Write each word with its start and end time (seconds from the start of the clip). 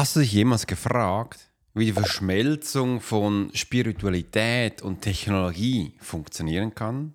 Hast 0.00 0.16
du 0.16 0.20
dich 0.20 0.32
jemals 0.32 0.66
gefragt, 0.66 1.50
wie 1.74 1.84
die 1.84 1.92
Verschmelzung 1.92 3.02
von 3.02 3.50
Spiritualität 3.52 4.80
und 4.80 5.02
Technologie 5.02 5.92
funktionieren 6.00 6.74
kann? 6.74 7.14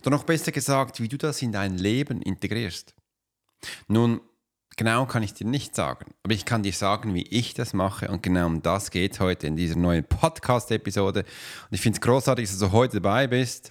Oder 0.00 0.12
noch 0.12 0.24
besser 0.24 0.50
gesagt, 0.50 1.02
wie 1.02 1.08
du 1.08 1.18
das 1.18 1.42
in 1.42 1.52
dein 1.52 1.76
Leben 1.76 2.22
integrierst? 2.22 2.94
Nun, 3.88 4.22
genau 4.78 5.04
kann 5.04 5.22
ich 5.22 5.34
dir 5.34 5.46
nicht 5.46 5.76
sagen, 5.76 6.14
aber 6.22 6.32
ich 6.32 6.46
kann 6.46 6.62
dir 6.62 6.72
sagen, 6.72 7.12
wie 7.12 7.28
ich 7.28 7.52
das 7.52 7.74
mache 7.74 8.08
und 8.08 8.22
genau 8.22 8.46
um 8.46 8.62
das 8.62 8.90
geht 8.90 9.12
es 9.12 9.20
heute 9.20 9.46
in 9.46 9.56
dieser 9.56 9.76
neuen 9.76 10.04
Podcast-Episode. 10.04 11.24
Und 11.24 11.74
ich 11.74 11.82
finde 11.82 11.98
es 11.98 12.00
großartig, 12.00 12.48
dass 12.48 12.58
du 12.58 12.72
heute 12.72 13.02
dabei 13.02 13.26
bist. 13.26 13.70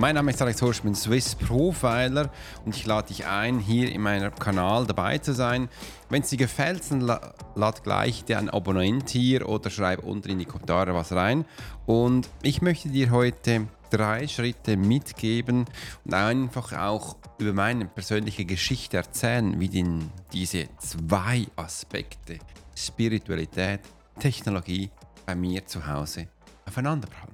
Mein 0.00 0.14
Name 0.14 0.30
ist 0.30 0.40
Alex 0.40 0.62
Horsch, 0.62 0.78
ich 0.78 0.82
bin 0.82 0.94
Swiss 0.94 1.34
Profiler 1.34 2.30
und 2.64 2.74
ich 2.74 2.86
lade 2.86 3.08
dich 3.08 3.26
ein, 3.26 3.58
hier 3.58 3.92
in 3.92 4.00
meinem 4.00 4.34
Kanal 4.34 4.86
dabei 4.86 5.18
zu 5.18 5.34
sein. 5.34 5.68
Wenn 6.08 6.22
es 6.22 6.30
dir 6.30 6.38
gefällt, 6.38 6.90
dann 6.90 7.02
la 7.02 7.34
lad 7.54 7.84
gleich 7.84 8.24
dir 8.24 8.38
ein 8.38 8.48
Abonnent 8.48 9.10
hier 9.10 9.46
oder 9.46 9.68
schreib 9.68 10.02
unten 10.02 10.30
in 10.30 10.38
die 10.38 10.46
Kommentare 10.46 10.94
was 10.94 11.12
rein. 11.12 11.44
Und 11.84 12.30
ich 12.40 12.62
möchte 12.62 12.88
dir 12.88 13.10
heute 13.10 13.66
drei 13.90 14.26
Schritte 14.26 14.78
mitgeben 14.78 15.66
und 16.06 16.14
einfach 16.14 16.72
auch 16.72 17.16
über 17.36 17.52
meine 17.52 17.84
persönliche 17.84 18.46
Geschichte 18.46 18.96
erzählen, 18.96 19.60
wie 19.60 19.68
denn 19.68 20.08
diese 20.32 20.64
zwei 20.78 21.46
Aspekte, 21.56 22.38
Spiritualität, 22.74 23.80
Technologie, 24.18 24.90
bei 25.26 25.34
mir 25.34 25.66
zu 25.66 25.86
Hause 25.86 26.28
aufeinanderprallen. 26.64 27.29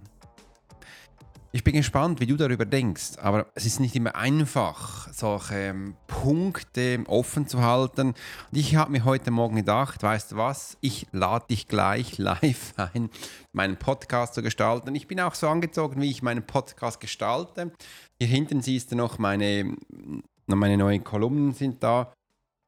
Ich 1.56 1.64
bin 1.64 1.72
gespannt, 1.72 2.20
wie 2.20 2.26
du 2.26 2.36
darüber 2.36 2.66
denkst, 2.66 3.16
aber 3.16 3.46
es 3.54 3.64
ist 3.64 3.80
nicht 3.80 3.96
immer 3.96 4.14
einfach, 4.14 5.10
solche 5.10 5.54
ähm, 5.54 5.96
Punkte 6.06 7.02
offen 7.06 7.48
zu 7.48 7.62
halten. 7.62 8.08
Und 8.08 8.58
ich 8.58 8.76
habe 8.76 8.92
mir 8.92 9.06
heute 9.06 9.30
Morgen 9.30 9.56
gedacht, 9.56 10.02
weißt 10.02 10.32
du 10.32 10.36
was, 10.36 10.77
ich 10.82 11.06
lade 11.12 11.46
dich 11.48 11.66
gleich 11.66 12.18
live 12.18 12.74
ein, 12.77 13.08
meinen 13.54 13.78
Podcast 13.78 14.34
zu 14.34 14.42
gestalten. 14.42 14.94
Ich 14.94 15.08
bin 15.08 15.18
auch 15.18 15.34
so 15.34 15.48
angezogen, 15.48 16.02
wie 16.02 16.10
ich 16.10 16.22
meinen 16.22 16.46
Podcast 16.46 17.00
gestalte. 17.00 17.72
Hier 18.20 18.28
hinten 18.28 18.60
siehst 18.60 18.92
du 18.92 18.96
noch 18.96 19.16
meine, 19.16 19.74
meine 20.44 20.77
neuen 20.77 21.04
Kolumnen 21.04 21.54
sind 21.54 21.82
da 21.82 22.12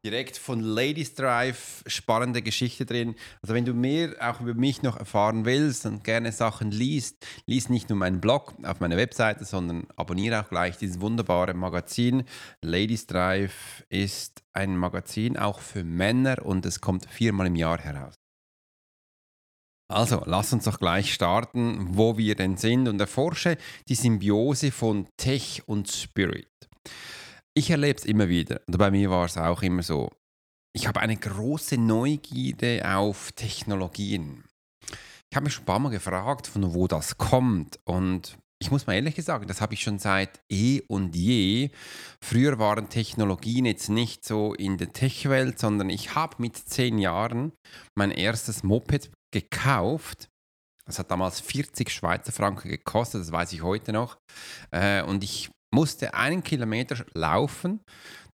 direkt 0.05 0.37
von 0.37 0.61
Ladies 0.61 1.15
Drive 1.15 1.83
spannende 1.87 2.43
Geschichte 2.43 2.87
drin. 2.87 3.15
Also 3.43 3.55
wenn 3.55 3.65
du 3.65 3.75
mehr 3.75 4.15
auch 4.21 4.41
über 4.41 4.55
mich 4.55 4.83
noch 4.83 4.97
erfahren 4.97 5.45
willst 5.45 5.87
und 5.87 6.05
gerne 6.05 6.33
Sachen 6.33 6.71
liest, 6.71 7.27
lies 7.47 7.69
nicht 7.69 7.89
nur 7.89 7.99
meinen 7.99 8.21
Blog 8.21 8.55
auf 8.63 8.81
meiner 8.81 8.97
Webseite, 8.97 9.45
sondern 9.45 9.87
abonniere 9.97 10.41
auch 10.41 10.49
gleich 10.49 10.77
dieses 10.77 11.01
wunderbare 11.01 11.55
Magazin. 11.55 12.25
Ladies 12.63 13.07
Drive 13.07 13.85
ist 13.89 14.43
ein 14.53 14.77
Magazin 14.77 15.37
auch 15.37 15.61
für 15.61 15.85
Männer 15.85 16.45
und 16.45 16.65
es 16.67 16.81
kommt 16.81 17.07
viermal 17.07 17.47
im 17.47 17.57
Jahr 17.57 17.79
heraus. 17.79 18.15
Also, 19.91 20.23
lass 20.27 20.53
uns 20.53 20.65
doch 20.65 20.79
gleich 20.79 21.15
starten, 21.15 21.97
wo 21.97 22.19
wir 22.19 22.35
denn 22.35 22.59
sind 22.59 22.89
und 22.89 23.01
erforsche 23.01 23.57
die 23.89 23.95
Symbiose 23.95 24.71
von 24.71 25.09
Tech 25.17 25.63
und 25.65 25.89
Spirit 25.91 26.68
ich 27.59 27.71
erlebe 27.71 27.99
es 27.99 28.05
immer 28.05 28.29
wieder. 28.29 28.61
Und 28.67 28.79
bei 28.79 28.91
mir 28.91 29.11
war 29.11 29.25
es 29.25 29.37
auch 29.37 29.63
immer 29.63 29.83
so. 29.83 30.11
Ich 30.73 30.87
habe 30.87 31.01
eine 31.01 31.17
große 31.17 31.77
Neugierde 31.77 32.83
auf 32.95 33.33
Technologien. 33.33 34.45
Ich 35.31 35.37
habe 35.37 35.45
mich 35.45 35.55
schon 35.55 35.65
ein 35.65 35.67
paar 35.67 35.81
Mal 35.81 35.91
gefragt, 35.91 36.47
von 36.47 36.73
wo 36.73 36.87
das 36.87 37.19
kommt. 37.19 37.81
Und 37.85 38.39
ich 38.61 38.71
muss 38.71 38.87
mal 38.87 38.95
ehrlich 38.95 39.17
sagen, 39.25 39.49
das 39.49 39.61
habe 39.61 39.75
ich 39.75 39.83
schon 39.83 39.99
seit 39.99 40.41
eh 40.49 40.83
und 40.87 41.17
je. 41.17 41.71
Früher 42.23 42.59
waren 42.59 42.89
Technologien 42.89 43.67
jetzt 43.67 43.89
nicht 43.89 44.25
so 44.25 44.55
in 44.55 44.79
der 44.79 44.93
Tech-Welt, 44.93 45.59
sondern 45.59 45.91
ich 45.91 46.15
habe 46.15 46.37
mit 46.39 46.57
zehn 46.57 46.99
Jahren 46.99 47.53
mein 47.97 48.13
erstes 48.13 48.63
Moped 48.63 49.11
gekauft. 49.33 50.29
Das 50.87 50.99
hat 50.99 51.11
damals 51.11 51.41
40 51.41 51.91
Schweizer 51.91 52.33
Franken 52.33 52.69
gekostet, 52.69 53.21
das 53.21 53.33
weiß 53.33 53.53
ich 53.53 53.63
heute 53.63 53.93
noch. 53.93 54.17
Äh, 54.71 55.03
und 55.03 55.23
ich 55.23 55.51
musste 55.71 56.15
einen 56.15 56.43
Kilometer 56.43 57.05
laufen, 57.15 57.81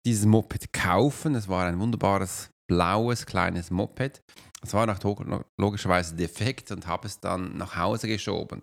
dieses 0.04 0.26
Moped 0.26 0.72
kaufen. 0.72 1.34
Es 1.34 1.48
war 1.48 1.66
ein 1.66 1.78
wunderbares 1.78 2.50
blaues 2.68 3.26
kleines 3.26 3.70
Moped. 3.70 4.22
Es 4.62 4.74
war 4.74 4.86
noch 4.86 5.44
logischerweise 5.58 6.14
defekt 6.14 6.70
und 6.70 6.86
habe 6.86 7.06
es 7.06 7.20
dann 7.20 7.56
nach 7.56 7.76
Hause 7.76 8.06
geschoben. 8.06 8.62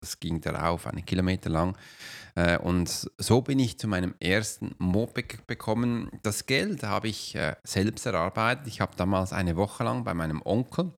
Das 0.00 0.20
ging 0.20 0.40
darauf, 0.40 0.86
einen 0.86 1.04
Kilometer 1.04 1.48
lang. 1.48 1.76
Äh, 2.34 2.58
und 2.58 3.10
so 3.16 3.40
bin 3.40 3.58
ich 3.58 3.78
zu 3.78 3.88
meinem 3.88 4.14
ersten 4.20 4.74
Moped 4.78 5.46
bekommen. 5.46 6.10
Das 6.22 6.46
Geld 6.46 6.82
habe 6.82 7.08
ich 7.08 7.34
äh, 7.36 7.56
selbst 7.64 8.04
erarbeitet. 8.04 8.66
Ich 8.66 8.80
habe 8.80 8.96
damals 8.96 9.32
eine 9.32 9.56
Woche 9.56 9.84
lang 9.84 10.04
bei 10.04 10.12
meinem 10.12 10.42
Onkel 10.44 10.92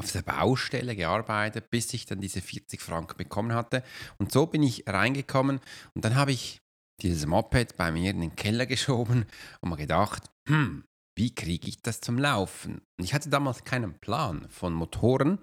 auf 0.00 0.12
der 0.12 0.22
Baustelle 0.22 0.96
gearbeitet, 0.96 1.70
bis 1.70 1.92
ich 1.92 2.06
dann 2.06 2.22
diese 2.22 2.40
40 2.40 2.80
Franken 2.80 3.18
bekommen 3.18 3.52
hatte. 3.54 3.84
Und 4.18 4.32
so 4.32 4.46
bin 4.46 4.62
ich 4.62 4.84
reingekommen 4.86 5.60
und 5.94 6.04
dann 6.04 6.14
habe 6.14 6.32
ich 6.32 6.60
dieses 7.02 7.26
Moped 7.26 7.76
bei 7.76 7.92
mir 7.92 8.10
in 8.10 8.20
den 8.20 8.34
Keller 8.34 8.64
geschoben 8.64 9.26
und 9.60 9.68
mir 9.68 9.76
gedacht, 9.76 10.30
hm, 10.48 10.84
wie 11.16 11.34
kriege 11.34 11.68
ich 11.68 11.82
das 11.82 12.00
zum 12.00 12.18
Laufen? 12.18 12.80
Und 12.98 13.04
ich 13.04 13.12
hatte 13.12 13.28
damals 13.28 13.64
keinen 13.64 13.98
Plan 14.00 14.46
von 14.48 14.72
Motoren, 14.72 15.38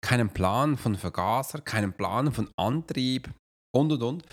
keinen 0.00 0.30
Plan 0.30 0.78
von 0.78 0.96
Vergaser, 0.96 1.60
keinen 1.60 1.92
Plan 1.92 2.32
von 2.32 2.48
Antrieb 2.56 3.28
und 3.74 3.92
und 3.92 4.02
und. 4.02 4.24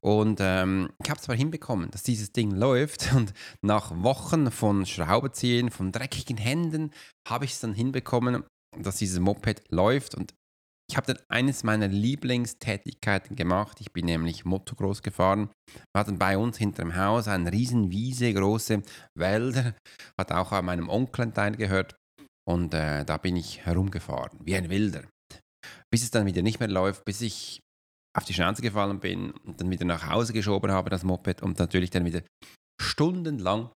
Und 0.00 0.38
ähm, 0.40 0.90
ich 1.02 1.10
habe 1.10 1.18
es 1.18 1.28
aber 1.28 1.36
hinbekommen, 1.36 1.90
dass 1.90 2.04
dieses 2.04 2.30
Ding 2.30 2.52
läuft. 2.52 3.12
Und 3.16 3.32
nach 3.62 3.90
Wochen 4.02 4.52
von 4.52 4.86
Schraubeziehen, 4.86 5.72
von 5.72 5.90
dreckigen 5.90 6.36
Händen, 6.36 6.92
habe 7.26 7.46
ich 7.46 7.52
es 7.52 7.60
dann 7.60 7.74
hinbekommen, 7.74 8.44
dass 8.76 8.96
dieses 8.96 9.20
Moped 9.20 9.62
läuft 9.70 10.14
und 10.14 10.34
ich 10.90 10.96
habe 10.96 11.12
dann 11.12 11.22
eines 11.28 11.64
meiner 11.64 11.88
Lieblingstätigkeiten 11.88 13.36
gemacht. 13.36 13.78
Ich 13.80 13.92
bin 13.92 14.06
nämlich 14.06 14.46
Motocross 14.46 15.02
gefahren. 15.02 15.50
Wir 15.92 16.00
hatten 16.00 16.18
bei 16.18 16.38
uns 16.38 16.56
hinter 16.56 16.82
dem 16.82 16.96
Haus 16.96 17.28
eine 17.28 17.52
riesen 17.52 17.90
Wiese, 17.90 18.32
große 18.32 18.82
Wälder. 19.14 19.74
Hat 20.18 20.32
auch 20.32 20.50
an 20.52 20.64
meinem 20.64 20.88
Onkel 20.88 21.26
ein 21.26 21.34
Teil 21.34 21.56
gehört. 21.56 21.94
Und 22.48 22.72
äh, 22.72 23.04
da 23.04 23.18
bin 23.18 23.36
ich 23.36 23.66
herumgefahren, 23.66 24.38
wie 24.42 24.56
ein 24.56 24.70
Wilder. 24.70 25.02
Bis 25.92 26.02
es 26.02 26.10
dann 26.10 26.24
wieder 26.24 26.40
nicht 26.40 26.58
mehr 26.58 26.70
läuft, 26.70 27.04
bis 27.04 27.20
ich 27.20 27.60
auf 28.16 28.24
die 28.24 28.32
Schnauze 28.32 28.62
gefallen 28.62 29.00
bin 29.00 29.32
und 29.32 29.60
dann 29.60 29.70
wieder 29.70 29.84
nach 29.84 30.08
Hause 30.08 30.32
geschoben 30.32 30.72
habe, 30.72 30.88
das 30.88 31.04
Moped, 31.04 31.42
und 31.42 31.58
natürlich 31.58 31.90
dann 31.90 32.06
wieder 32.06 32.22
stundenlang 32.80 33.70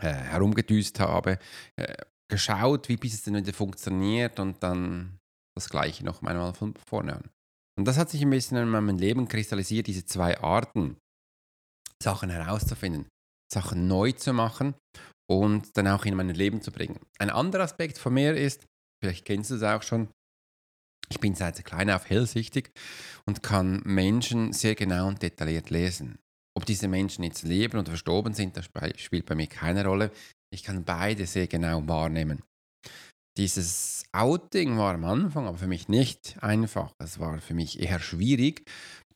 äh, 0.00 0.12
herumgedüst 0.12 1.00
habe. 1.00 1.40
Äh, 1.76 1.96
geschaut, 2.30 2.88
wie 2.88 2.96
bis 2.96 3.14
es 3.14 3.22
denn 3.22 3.34
wieder 3.34 3.52
funktioniert 3.52 4.40
und 4.40 4.62
dann 4.62 5.18
das 5.54 5.68
Gleiche 5.68 6.04
noch 6.04 6.22
einmal 6.22 6.54
von 6.54 6.74
vorne 6.88 7.16
an. 7.16 7.30
Und 7.78 7.84
das 7.84 7.98
hat 7.98 8.10
sich 8.10 8.22
ein 8.22 8.30
bisschen 8.30 8.56
in 8.56 8.68
meinem 8.68 8.96
Leben 8.96 9.28
kristallisiert, 9.28 9.86
diese 9.86 10.04
zwei 10.04 10.38
Arten, 10.40 10.96
Sachen 12.02 12.30
herauszufinden, 12.30 13.08
Sachen 13.52 13.86
neu 13.86 14.12
zu 14.12 14.32
machen 14.32 14.74
und 15.30 15.76
dann 15.76 15.88
auch 15.88 16.04
in 16.04 16.16
mein 16.16 16.30
Leben 16.30 16.62
zu 16.62 16.72
bringen. 16.72 16.98
Ein 17.18 17.30
anderer 17.30 17.64
Aspekt 17.64 17.98
von 17.98 18.14
mir 18.14 18.36
ist, 18.36 18.64
vielleicht 19.02 19.24
kennst 19.24 19.50
du 19.50 19.56
es 19.56 19.62
auch 19.62 19.82
schon, 19.82 20.08
ich 21.10 21.20
bin 21.20 21.34
seit 21.34 21.64
klein 21.64 21.90
auf 21.90 22.08
hellsichtig 22.08 22.70
und 23.26 23.42
kann 23.42 23.82
Menschen 23.84 24.52
sehr 24.52 24.74
genau 24.74 25.08
und 25.08 25.22
detailliert 25.22 25.70
lesen. 25.70 26.18
Ob 26.56 26.66
diese 26.66 26.88
Menschen 26.88 27.24
jetzt 27.24 27.42
leben 27.42 27.78
oder 27.78 27.90
verstorben 27.90 28.34
sind, 28.34 28.56
das 28.56 28.68
spielt 28.96 29.26
bei 29.26 29.34
mir 29.34 29.46
keine 29.46 29.84
Rolle. 29.84 30.10
Ich 30.52 30.62
kann 30.62 30.84
beide 30.84 31.26
sehr 31.26 31.46
genau 31.46 31.86
wahrnehmen. 31.86 32.42
dieses 33.38 34.04
Outing 34.12 34.76
war 34.76 34.94
am 34.94 35.04
Anfang 35.04 35.46
aber 35.46 35.58
für 35.58 35.68
mich 35.68 35.88
nicht 35.88 36.42
einfach. 36.42 36.92
Es 36.98 37.20
war 37.20 37.40
für 37.40 37.54
mich 37.54 37.78
eher 37.80 38.00
schwierig, 38.00 38.68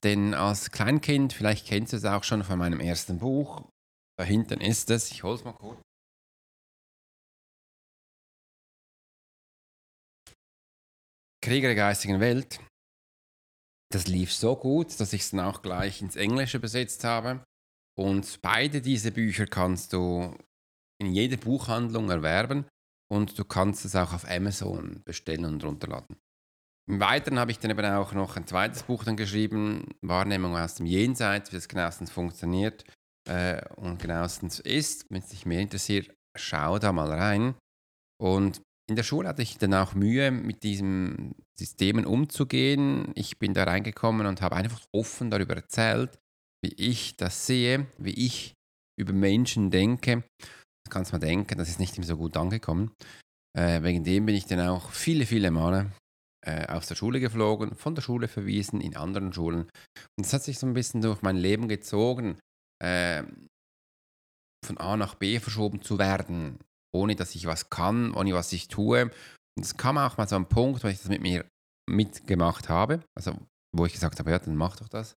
denn 0.04 0.34
als 0.34 0.70
Kleinkind, 0.70 1.32
vielleicht 1.32 1.66
kennst 1.66 1.92
du 1.92 1.96
es 1.96 2.04
auch 2.04 2.25
schon 2.25 2.44
von 2.44 2.58
meinem 2.58 2.81
ersten 2.81 3.19
Buch, 3.19 3.69
da 4.19 4.25
hinten 4.25 4.60
ist 4.60 4.90
es, 4.90 5.10
ich 5.10 5.25
hole 5.25 5.34
es 5.34 5.44
mal 5.44 5.52
kurz. 5.52 5.81
Krieger 11.42 11.69
der 11.69 11.75
geistigen 11.75 12.20
Welt. 12.20 12.58
Das 13.94 14.08
lief 14.08 14.32
so 14.32 14.56
gut, 14.56 14.99
dass 14.99 15.12
ich 15.12 15.20
es 15.20 15.31
dann 15.31 15.38
auch 15.38 15.62
gleich 15.62 16.02
ins 16.02 16.17
Englische 16.17 16.56
übersetzt 16.56 17.05
habe. 17.05 17.44
Und 17.96 18.43
beide 18.43 18.81
diese 18.81 19.12
Bücher 19.12 19.46
kannst 19.46 19.93
du 19.93 20.37
in 21.00 21.12
jeder 21.12 21.37
Buchhandlung 21.37 22.11
erwerben 22.11 22.67
und 23.08 23.38
du 23.38 23.44
kannst 23.44 23.85
es 23.85 23.94
auch 23.94 24.12
auf 24.12 24.29
Amazon 24.29 25.00
bestellen 25.05 25.44
und 25.44 25.62
runterladen. 25.62 26.17
Im 26.91 26.99
Weiteren 26.99 27.38
habe 27.38 27.52
ich 27.52 27.61
dann 27.61 27.70
eben 27.70 27.85
auch 27.87 28.12
noch 28.14 28.37
ein 28.37 28.49
zweites 28.49 28.82
Buch 28.82 29.05
dann 29.05 29.17
geschrieben, 29.17 29.87
Wahrnehmung 30.02 30.56
aus 30.56 30.75
dem 30.75 30.87
Jenseits, 30.87 31.52
wie 31.52 31.56
das 31.56 31.69
genauestens 31.69 32.11
funktioniert 32.11 32.85
äh, 33.29 33.64
und 33.76 34.00
genauestens 34.00 34.58
ist. 34.58 35.06
Wenn 35.08 35.23
es 35.23 35.29
dich 35.29 35.46
mehr 35.46 35.61
interessiert, 35.61 36.12
schau 36.37 36.81
da 36.81 36.93
mal 36.93 37.12
rein. 37.12 37.55
Und 38.20 38.61
in 38.88 38.96
der 38.96 39.02
Schule 39.02 39.28
hatte 39.28 39.42
ich 39.42 39.58
dann 39.58 39.75
auch 39.75 39.94
Mühe, 39.94 40.31
mit 40.31 40.62
diesen 40.62 41.34
Systemen 41.58 42.04
umzugehen. 42.04 43.12
Ich 43.14 43.38
bin 43.38 43.54
da 43.54 43.64
reingekommen 43.64 44.26
und 44.26 44.42
habe 44.42 44.56
einfach 44.56 44.82
offen 44.92 45.31
darüber 45.31 45.54
erzählt, 45.56 46.19
wie 46.62 46.75
ich 46.75 47.16
das 47.16 47.46
sehe, 47.46 47.86
wie 47.98 48.12
ich 48.26 48.54
über 48.98 49.12
Menschen 49.12 49.70
denke 49.70 50.25
das 50.84 50.92
kannst 50.92 51.12
du 51.12 51.16
mal 51.16 51.20
denken, 51.20 51.58
das 51.58 51.69
ist 51.69 51.81
nicht 51.81 51.96
immer 51.96 52.06
so 52.06 52.16
gut 52.16 52.36
angekommen. 52.36 52.92
Äh, 53.56 53.82
wegen 53.82 54.04
dem 54.04 54.26
bin 54.26 54.34
ich 54.34 54.46
dann 54.46 54.60
auch 54.60 54.90
viele, 54.90 55.26
viele 55.26 55.50
Male 55.50 55.92
äh, 56.46 56.66
aus 56.66 56.86
der 56.86 56.94
Schule 56.94 57.20
geflogen, 57.20 57.75
von 57.75 57.94
der 57.94 58.02
Schule 58.02 58.28
verwiesen 58.28 58.81
in 58.81 58.96
anderen 58.96 59.32
Schulen. 59.32 59.62
Und 60.16 60.26
das 60.26 60.32
hat 60.32 60.42
sich 60.42 60.58
so 60.58 60.66
ein 60.66 60.75
bisschen 60.75 61.00
durch 61.00 61.22
mein 61.22 61.36
Leben 61.36 61.69
gezogen, 61.69 62.38
äh, 62.82 63.22
von 64.64 64.78
A 64.78 64.96
nach 64.96 65.14
B 65.14 65.40
verschoben 65.40 65.82
zu 65.82 65.98
werden, 65.98 66.58
ohne 66.94 67.17
dass 67.17 67.35
ich 67.35 67.46
was 67.46 67.70
kann, 67.70 68.14
ohne 68.14 68.35
was 68.35 68.52
ich 68.52 68.69
tue. 68.69 69.11
Und 69.56 69.64
es 69.64 69.76
kam 69.76 69.99
auch 69.99 70.17
mal 70.17 70.29
so 70.29 70.37
ein 70.37 70.49
Punkt, 70.49 70.82
wo 70.85 70.88
ich 70.88 70.99
das 70.99 71.08
mit 71.08 71.23
mir 71.23 71.44
mitgemacht 71.88 72.69
habe, 72.69 73.02
also 73.17 73.37
wo 73.76 73.87
ich 73.87 73.93
gesagt 73.93 74.19
habe, 74.19 74.31
ja, 74.31 74.38
dann 74.38 74.56
mach 74.56 74.76
doch 74.76 74.88
das. 74.88 75.17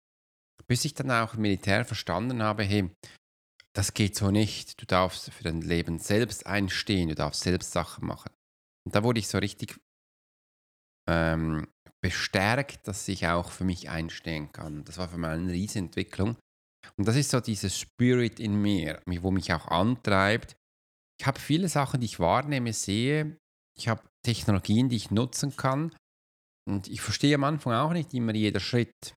Bis 0.67 0.85
ich 0.85 0.94
dann 0.94 1.11
auch 1.11 1.35
im 1.35 1.43
Militär 1.43 1.85
verstanden 1.85 2.43
habe, 2.43 2.62
hey, 2.62 2.91
das 3.75 3.93
geht 3.93 4.17
so 4.17 4.31
nicht. 4.31 4.81
Du 4.81 4.87
darfst 4.87 5.31
für 5.31 5.44
dein 5.44 5.61
Leben 5.61 5.99
selbst 5.99 6.47
einstehen, 6.47 7.09
du 7.09 7.15
darfst 7.15 7.43
selbst 7.43 7.73
Sachen 7.73 8.06
machen. 8.06 8.31
Und 8.87 8.94
da 8.94 9.03
wurde 9.03 9.19
ich 9.19 9.29
so 9.29 9.38
richtig 9.38 9.79
ähm, 11.09 11.67
bestärkt, 12.03 12.87
dass 12.87 13.09
ich 13.09 13.26
auch 13.26 13.50
für 13.50 13.65
mich 13.65 13.91
einstehen 13.91 14.53
kann. 14.53 14.85
Das 14.85 14.99
war 14.99 15.09
für 15.09 15.19
mich 15.19 15.29
eine 15.29 15.53
riesige 15.53 15.81
Entwicklung. 15.81 16.37
Und 16.97 17.09
das 17.09 17.17
ist 17.17 17.31
so 17.31 17.41
dieses 17.41 17.79
Spirit 17.79 18.38
in 18.38 18.61
mir, 18.61 19.03
wo 19.06 19.31
mich 19.31 19.53
auch 19.53 19.69
antreibt. 19.69 20.56
Ich 21.20 21.26
habe 21.26 21.38
viele 21.38 21.69
Sachen, 21.69 22.00
die 22.00 22.06
ich 22.06 22.20
wahrnehme, 22.20 22.72
sehe. 22.72 23.37
Ich 23.76 23.88
habe 23.88 24.02
Technologien, 24.25 24.88
die 24.88 24.96
ich 24.96 25.11
nutzen 25.11 25.56
kann. 25.56 25.94
Und 26.69 26.88
ich 26.88 27.00
verstehe 27.00 27.34
am 27.34 27.44
Anfang 27.44 27.75
auch 27.75 27.93
nicht 27.93 28.14
immer 28.14 28.34
jeder 28.34 28.61
Schritt. 28.61 29.14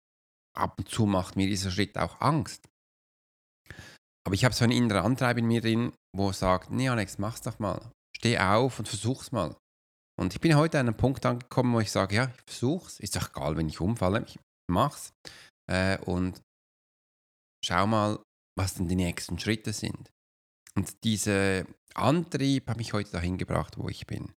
Ab 0.55 0.75
und 0.77 0.89
zu 0.89 1.05
macht 1.05 1.35
mir 1.35 1.47
dieser 1.47 1.71
Schritt 1.71 1.97
auch 1.97 2.19
Angst. 2.19 2.67
Aber 4.25 4.33
ich 4.33 4.43
habe 4.43 4.53
so 4.53 4.65
einen 4.65 4.73
inneren 4.73 5.05
Antreib 5.05 5.37
in 5.37 5.45
mir 5.45 5.61
drin, 5.61 5.93
wo 6.15 6.31
sagt, 6.31 6.71
nee 6.71 6.89
Alex, 6.89 7.17
mach's 7.17 7.41
doch 7.41 7.59
mal. 7.59 7.91
Steh 8.15 8.37
auf 8.37 8.79
und 8.79 8.87
versuch's 8.87 9.31
mal. 9.31 9.55
Und 10.19 10.33
ich 10.33 10.41
bin 10.41 10.55
heute 10.55 10.79
an 10.79 10.87
einem 10.87 10.97
Punkt 10.97 11.25
angekommen, 11.25 11.73
wo 11.73 11.79
ich 11.79 11.91
sage, 11.91 12.15
ja, 12.15 12.25
ich 12.25 12.41
versuch's. 12.45 12.99
Ist 12.99 13.15
doch 13.15 13.29
egal, 13.29 13.55
wenn 13.55 13.69
ich 13.69 13.79
umfalle, 13.79 14.25
ich 14.27 14.39
mach's. 14.69 15.13
Äh, 15.71 15.99
und 15.99 16.41
schau 17.63 17.87
mal, 17.87 18.19
was 18.57 18.73
denn 18.73 18.87
die 18.87 18.95
nächsten 18.95 19.37
Schritte 19.39 19.71
sind. 19.71 20.09
Und 20.77 21.03
dieser 21.03 21.65
Antrieb 21.95 22.69
hat 22.69 22.77
mich 22.77 22.93
heute 22.93 23.11
dahin 23.11 23.39
gebracht, 23.39 23.79
wo 23.79 23.89
ich 23.89 24.05
bin. 24.05 24.31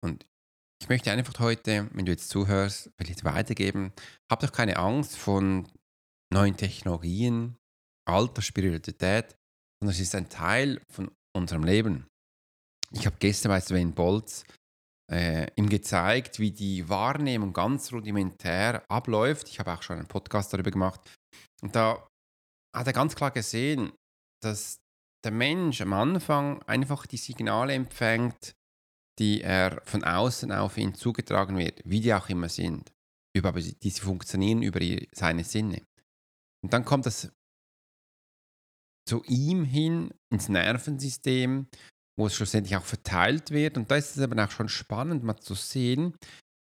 Und 0.00 0.24
ich 0.80 0.88
möchte 0.88 1.10
einfach 1.10 1.40
heute, 1.40 1.88
wenn 1.92 2.06
du 2.06 2.12
jetzt 2.12 2.28
zuhörst, 2.28 2.92
vielleicht 2.96 3.24
weitergeben, 3.24 3.92
hab 4.30 4.38
doch 4.38 4.52
keine 4.52 4.76
Angst 4.76 5.16
von 5.16 5.68
neuen 6.32 6.56
Technologien, 6.56 7.56
alter 8.08 8.42
Spiritualität, 8.42 9.36
sondern 9.80 9.94
es 9.94 10.00
ist 10.00 10.14
ein 10.14 10.28
Teil 10.28 10.80
von 10.88 11.10
unserem 11.36 11.64
Leben. 11.64 12.06
Ich 12.92 13.04
habe 13.06 13.16
gestern 13.18 13.50
bei 13.50 13.60
Sven 13.60 13.92
Bolz 13.92 14.44
äh, 15.10 15.48
ihm 15.56 15.68
gezeigt, 15.68 16.38
wie 16.38 16.52
die 16.52 16.88
Wahrnehmung 16.88 17.52
ganz 17.52 17.92
rudimentär 17.92 18.88
abläuft. 18.88 19.48
Ich 19.48 19.58
habe 19.58 19.72
auch 19.72 19.82
schon 19.82 19.98
einen 19.98 20.06
Podcast 20.06 20.52
darüber 20.52 20.70
gemacht. 20.70 21.00
Und 21.60 21.74
da 21.74 22.06
hat 22.76 22.86
er 22.86 22.92
ganz 22.92 23.16
klar 23.16 23.32
gesehen, 23.32 23.92
dass 24.42 24.81
der 25.24 25.32
Mensch 25.32 25.80
am 25.80 25.92
Anfang 25.92 26.62
einfach 26.62 27.06
die 27.06 27.16
Signale 27.16 27.74
empfängt, 27.74 28.54
die 29.18 29.42
er 29.42 29.82
von 29.84 30.04
außen 30.04 30.52
auf 30.52 30.78
ihn 30.78 30.94
zugetragen 30.94 31.56
wird, 31.58 31.80
wie 31.84 32.00
die 32.00 32.14
auch 32.14 32.28
immer 32.28 32.48
sind. 32.48 32.92
Über, 33.34 33.52
die 33.52 33.90
funktionieren 33.90 34.62
über 34.62 34.80
seine 35.12 35.44
Sinne. 35.44 35.82
Und 36.62 36.72
dann 36.72 36.84
kommt 36.84 37.06
das 37.06 37.32
zu 39.08 39.22
ihm 39.24 39.64
hin 39.64 40.12
ins 40.30 40.48
Nervensystem, 40.48 41.66
wo 42.16 42.26
es 42.26 42.34
schlussendlich 42.34 42.76
auch 42.76 42.84
verteilt 42.84 43.50
wird. 43.50 43.76
Und 43.76 43.90
da 43.90 43.96
ist 43.96 44.16
es 44.16 44.22
aber 44.22 44.42
auch 44.44 44.50
schon 44.50 44.68
spannend, 44.68 45.24
mal 45.24 45.38
zu 45.38 45.54
sehen, 45.54 46.14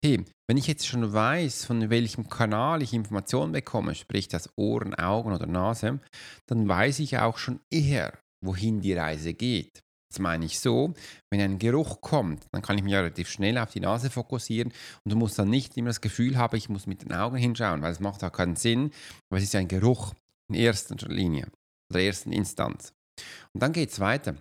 hey, 0.04 0.24
wenn 0.48 0.56
ich 0.56 0.66
jetzt 0.66 0.86
schon 0.86 1.12
weiß, 1.12 1.64
von 1.64 1.90
welchem 1.90 2.28
Kanal 2.28 2.82
ich 2.82 2.92
Informationen 2.92 3.52
bekomme, 3.52 3.94
sprich 3.94 4.28
das 4.28 4.50
Ohren, 4.56 4.94
Augen 4.94 5.32
oder 5.32 5.46
Nase, 5.46 6.00
dann 6.46 6.68
weiß 6.68 6.98
ich 6.98 7.18
auch 7.18 7.38
schon 7.38 7.60
eher, 7.70 8.18
wohin 8.44 8.80
die 8.80 8.94
Reise 8.94 9.34
geht. 9.34 9.80
Das 10.10 10.20
meine 10.20 10.44
ich 10.44 10.60
so, 10.60 10.94
wenn 11.32 11.40
ein 11.40 11.58
Geruch 11.58 12.00
kommt, 12.00 12.46
dann 12.52 12.62
kann 12.62 12.78
ich 12.78 12.84
mich 12.84 12.94
relativ 12.94 13.28
schnell 13.28 13.58
auf 13.58 13.72
die 13.72 13.80
Nase 13.80 14.10
fokussieren 14.10 14.72
und 15.04 15.12
du 15.12 15.16
musst 15.16 15.38
dann 15.38 15.50
nicht 15.50 15.76
immer 15.76 15.88
das 15.88 16.00
Gefühl 16.00 16.36
haben, 16.36 16.56
ich 16.56 16.68
muss 16.68 16.86
mit 16.86 17.02
den 17.02 17.12
Augen 17.12 17.36
hinschauen, 17.36 17.82
weil 17.82 17.90
es 17.90 17.98
macht 17.98 18.22
auch 18.22 18.30
keinen 18.30 18.54
Sinn, 18.54 18.92
weil 19.28 19.38
es 19.38 19.46
ist 19.46 19.56
ein 19.56 19.66
Geruch 19.66 20.14
in 20.48 20.54
erster 20.54 20.94
Linie 21.08 21.48
der 21.92 22.02
ersten 22.02 22.32
Instanz. 22.32 22.92
Und 23.52 23.62
dann 23.62 23.72
geht 23.72 23.90
es 23.90 24.00
weiter. 24.00 24.36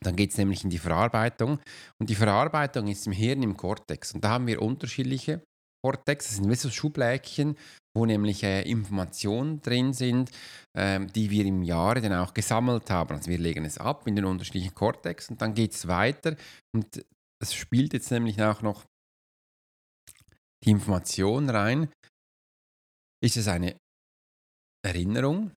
Dann 0.00 0.16
geht 0.16 0.30
es 0.30 0.38
nämlich 0.38 0.64
in 0.64 0.70
die 0.70 0.78
Verarbeitung. 0.78 1.60
Und 2.00 2.10
die 2.10 2.14
Verarbeitung 2.14 2.88
ist 2.88 3.06
im 3.06 3.12
Hirn 3.12 3.42
im 3.42 3.56
Kortex. 3.56 4.12
Und 4.12 4.24
da 4.24 4.30
haben 4.30 4.46
wir 4.46 4.62
unterschiedliche 4.62 5.42
Kortex. 5.82 6.26
Das 6.26 6.36
sind 6.36 6.50
wie 6.50 6.54
so 6.54 6.70
Schublädchen, 6.70 7.56
wo 7.96 8.06
nämlich 8.06 8.42
äh, 8.42 8.62
Informationen 8.62 9.60
drin 9.60 9.92
sind, 9.92 10.30
äh, 10.76 11.04
die 11.06 11.30
wir 11.30 11.44
im 11.44 11.62
Jahre 11.62 12.00
dann 12.00 12.14
auch 12.14 12.34
gesammelt 12.34 12.90
haben. 12.90 13.16
Also 13.16 13.30
wir 13.30 13.38
legen 13.38 13.64
es 13.64 13.78
ab 13.78 14.06
in 14.06 14.16
den 14.16 14.24
unterschiedlichen 14.24 14.74
Kortex 14.74 15.30
und 15.30 15.40
dann 15.40 15.54
geht 15.54 15.72
es 15.72 15.88
weiter. 15.88 16.36
Und 16.74 17.04
es 17.42 17.54
spielt 17.54 17.92
jetzt 17.92 18.10
nämlich 18.10 18.42
auch 18.42 18.62
noch 18.62 18.84
die 20.64 20.70
Information 20.70 21.48
rein. 21.48 21.90
Ist 23.22 23.36
es 23.36 23.48
eine 23.48 23.76
Erinnerung? 24.86 25.52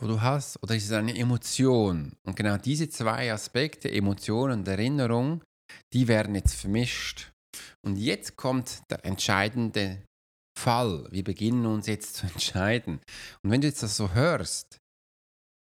wo 0.00 0.06
du 0.06 0.20
hast, 0.20 0.62
oder 0.62 0.74
ist 0.74 0.84
es 0.84 0.92
eine 0.92 1.16
Emotion? 1.16 2.12
Und 2.26 2.36
genau 2.36 2.56
diese 2.56 2.88
zwei 2.88 3.32
Aspekte, 3.32 3.90
Emotion 3.90 4.50
und 4.50 4.68
Erinnerung, 4.68 5.42
die 5.92 6.08
werden 6.08 6.34
jetzt 6.34 6.54
vermischt. 6.54 7.32
Und 7.84 7.96
jetzt 7.96 8.36
kommt 8.36 8.82
der 8.90 9.04
entscheidende 9.04 10.02
Fall. 10.58 11.08
Wir 11.10 11.24
beginnen 11.24 11.66
uns 11.66 11.86
jetzt 11.86 12.16
zu 12.16 12.26
entscheiden. 12.32 13.00
Und 13.42 13.50
wenn 13.50 13.60
du 13.60 13.66
jetzt 13.66 13.82
das 13.82 13.96
so 13.96 14.12
hörst, 14.12 14.78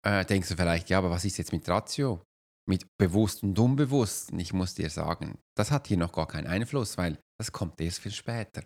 äh, 0.06 0.24
denkst 0.24 0.48
du 0.48 0.56
vielleicht, 0.56 0.88
ja, 0.88 0.98
aber 0.98 1.10
was 1.10 1.24
ist 1.24 1.38
jetzt 1.38 1.52
mit 1.52 1.68
Ratio? 1.68 2.22
Mit 2.68 2.86
bewusst 2.98 3.42
und 3.42 3.58
unbewusst? 3.58 4.32
Ich 4.36 4.52
muss 4.52 4.74
dir 4.74 4.90
sagen, 4.90 5.38
das 5.56 5.70
hat 5.70 5.86
hier 5.86 5.96
noch 5.96 6.12
gar 6.12 6.26
keinen 6.26 6.46
Einfluss, 6.46 6.98
weil 6.98 7.18
das 7.38 7.52
kommt 7.52 7.80
erst 7.80 8.00
viel 8.00 8.12
später. 8.12 8.64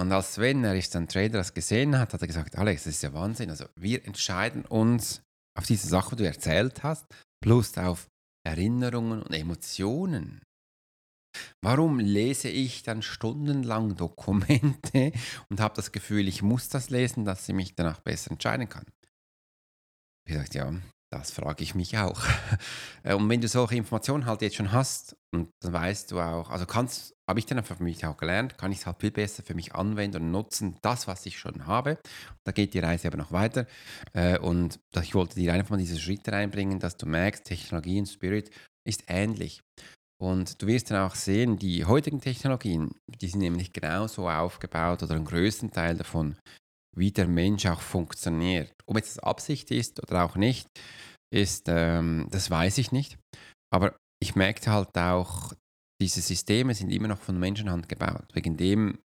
Und 0.00 0.10
als 0.12 0.34
Sven, 0.34 0.64
er 0.64 0.76
ist 0.76 0.94
ein 0.96 1.08
Trader, 1.08 1.38
das 1.38 1.54
gesehen 1.54 1.98
hat, 1.98 2.12
hat 2.12 2.20
er 2.20 2.26
gesagt, 2.26 2.56
Alex, 2.56 2.84
das 2.84 2.94
ist 2.94 3.02
ja 3.02 3.12
Wahnsinn. 3.12 3.50
Also 3.50 3.66
wir 3.76 4.04
entscheiden 4.04 4.64
uns 4.64 5.22
auf 5.56 5.66
diese 5.66 5.86
Sache, 5.86 6.16
die 6.16 6.24
du 6.24 6.28
erzählt 6.28 6.82
hast, 6.82 7.06
plus 7.40 7.78
auf 7.78 8.08
Erinnerungen 8.44 9.22
und 9.22 9.32
Emotionen. 9.32 10.42
Warum 11.62 11.98
lese 11.98 12.48
ich 12.48 12.82
dann 12.82 13.02
stundenlang 13.02 13.96
Dokumente 13.96 15.12
und 15.48 15.60
habe 15.60 15.74
das 15.74 15.92
Gefühl, 15.92 16.28
ich 16.28 16.42
muss 16.42 16.68
das 16.68 16.90
lesen, 16.90 17.24
dass 17.24 17.48
ich 17.48 17.54
mich 17.54 17.74
danach 17.74 18.00
besser 18.00 18.30
entscheiden 18.30 18.68
kann? 18.68 18.84
Ich 20.26 20.34
sage, 20.34 20.48
ja, 20.52 20.72
das 21.14 21.30
frage 21.30 21.62
ich 21.62 21.74
mich 21.74 21.96
auch. 21.98 22.20
Äh, 23.06 23.12
und 23.12 23.28
wenn 23.28 23.42
du 23.42 23.48
solche 23.48 23.76
Informationen 23.76 24.24
halt 24.24 24.40
jetzt 24.40 24.56
schon 24.56 24.72
hast, 24.72 25.14
und 25.30 25.50
dann 25.60 25.74
weißt 25.74 26.10
du 26.10 26.20
auch, 26.20 26.48
also 26.48 26.64
kannst, 26.64 27.12
habe 27.28 27.38
ich 27.38 27.44
dann 27.44 27.58
einfach 27.58 27.76
für 27.76 27.82
mich 27.82 28.06
auch 28.06 28.16
gelernt, 28.16 28.56
kann 28.56 28.72
ich 28.72 28.78
es 28.78 28.86
halt 28.86 28.98
viel 29.00 29.10
besser 29.10 29.42
für 29.42 29.54
mich 29.54 29.74
anwenden 29.74 30.22
und 30.22 30.30
nutzen, 30.30 30.78
das, 30.80 31.06
was 31.06 31.26
ich 31.26 31.38
schon 31.38 31.66
habe. 31.66 31.98
Da 32.44 32.52
geht 32.52 32.72
die 32.72 32.78
Reise 32.78 33.08
aber 33.08 33.18
noch 33.18 33.30
weiter. 33.30 33.66
Äh, 34.14 34.38
und 34.38 34.80
ich 35.02 35.14
wollte 35.14 35.34
dir 35.34 35.52
einfach 35.52 35.72
mal 35.72 35.76
diese 35.76 36.00
Schritte 36.00 36.32
reinbringen, 36.32 36.78
dass 36.78 36.96
du 36.96 37.04
merkst, 37.04 37.44
Technologie 37.44 37.98
und 37.98 38.06
Spirit 38.06 38.50
ist 38.86 39.04
ähnlich. 39.06 39.60
Und 40.24 40.62
du 40.62 40.66
wirst 40.66 40.90
dann 40.90 41.06
auch 41.06 41.14
sehen, 41.14 41.58
die 41.58 41.84
heutigen 41.84 42.18
Technologien, 42.18 42.92
die 43.20 43.28
sind 43.28 43.40
nämlich 43.40 43.74
genauso 43.74 44.26
aufgebaut 44.26 45.02
oder 45.02 45.16
einen 45.16 45.26
größten 45.26 45.70
Teil 45.70 45.98
davon, 45.98 46.38
wie 46.96 47.12
der 47.12 47.28
Mensch 47.28 47.66
auch 47.66 47.82
funktioniert. 47.82 48.72
Ob 48.86 48.96
jetzt 48.96 49.18
das 49.18 49.22
Absicht 49.22 49.70
ist 49.70 50.02
oder 50.02 50.24
auch 50.24 50.36
nicht, 50.36 50.66
ist, 51.30 51.64
ähm, 51.68 52.26
das 52.30 52.50
weiß 52.50 52.78
ich 52.78 52.90
nicht. 52.90 53.18
Aber 53.70 53.96
ich 54.22 54.34
merkte 54.34 54.72
halt 54.72 54.96
auch, 54.96 55.52
diese 56.00 56.22
Systeme 56.22 56.74
sind 56.74 56.90
immer 56.90 57.08
noch 57.08 57.20
von 57.20 57.38
Menschenhand 57.38 57.90
gebaut. 57.90 58.24
Wegen 58.32 58.56
dem 58.56 58.98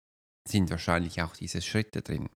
sind 0.48 0.70
wahrscheinlich 0.70 1.20
auch 1.20 1.36
diese 1.36 1.60
Schritte 1.60 2.00
drin. 2.00 2.30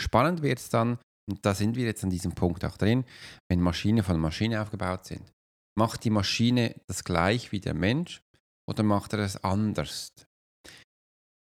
Spannend 0.00 0.40
wird 0.40 0.58
es 0.58 0.70
dann, 0.70 0.98
und 1.30 1.44
da 1.44 1.54
sind 1.54 1.76
wir 1.76 1.84
jetzt 1.84 2.02
an 2.02 2.10
diesem 2.10 2.32
Punkt 2.32 2.64
auch 2.64 2.78
drin, 2.78 3.04
wenn 3.50 3.60
Maschinen 3.60 4.02
von 4.02 4.18
Maschine 4.18 4.62
aufgebaut 4.62 5.04
sind. 5.04 5.30
Macht 5.78 6.04
die 6.04 6.10
Maschine 6.10 6.80
das 6.86 7.04
gleich 7.04 7.52
wie 7.52 7.60
der 7.60 7.74
Mensch 7.74 8.22
oder 8.68 8.82
macht 8.82 9.12
er 9.14 9.20
es 9.20 9.42
anders? 9.42 10.12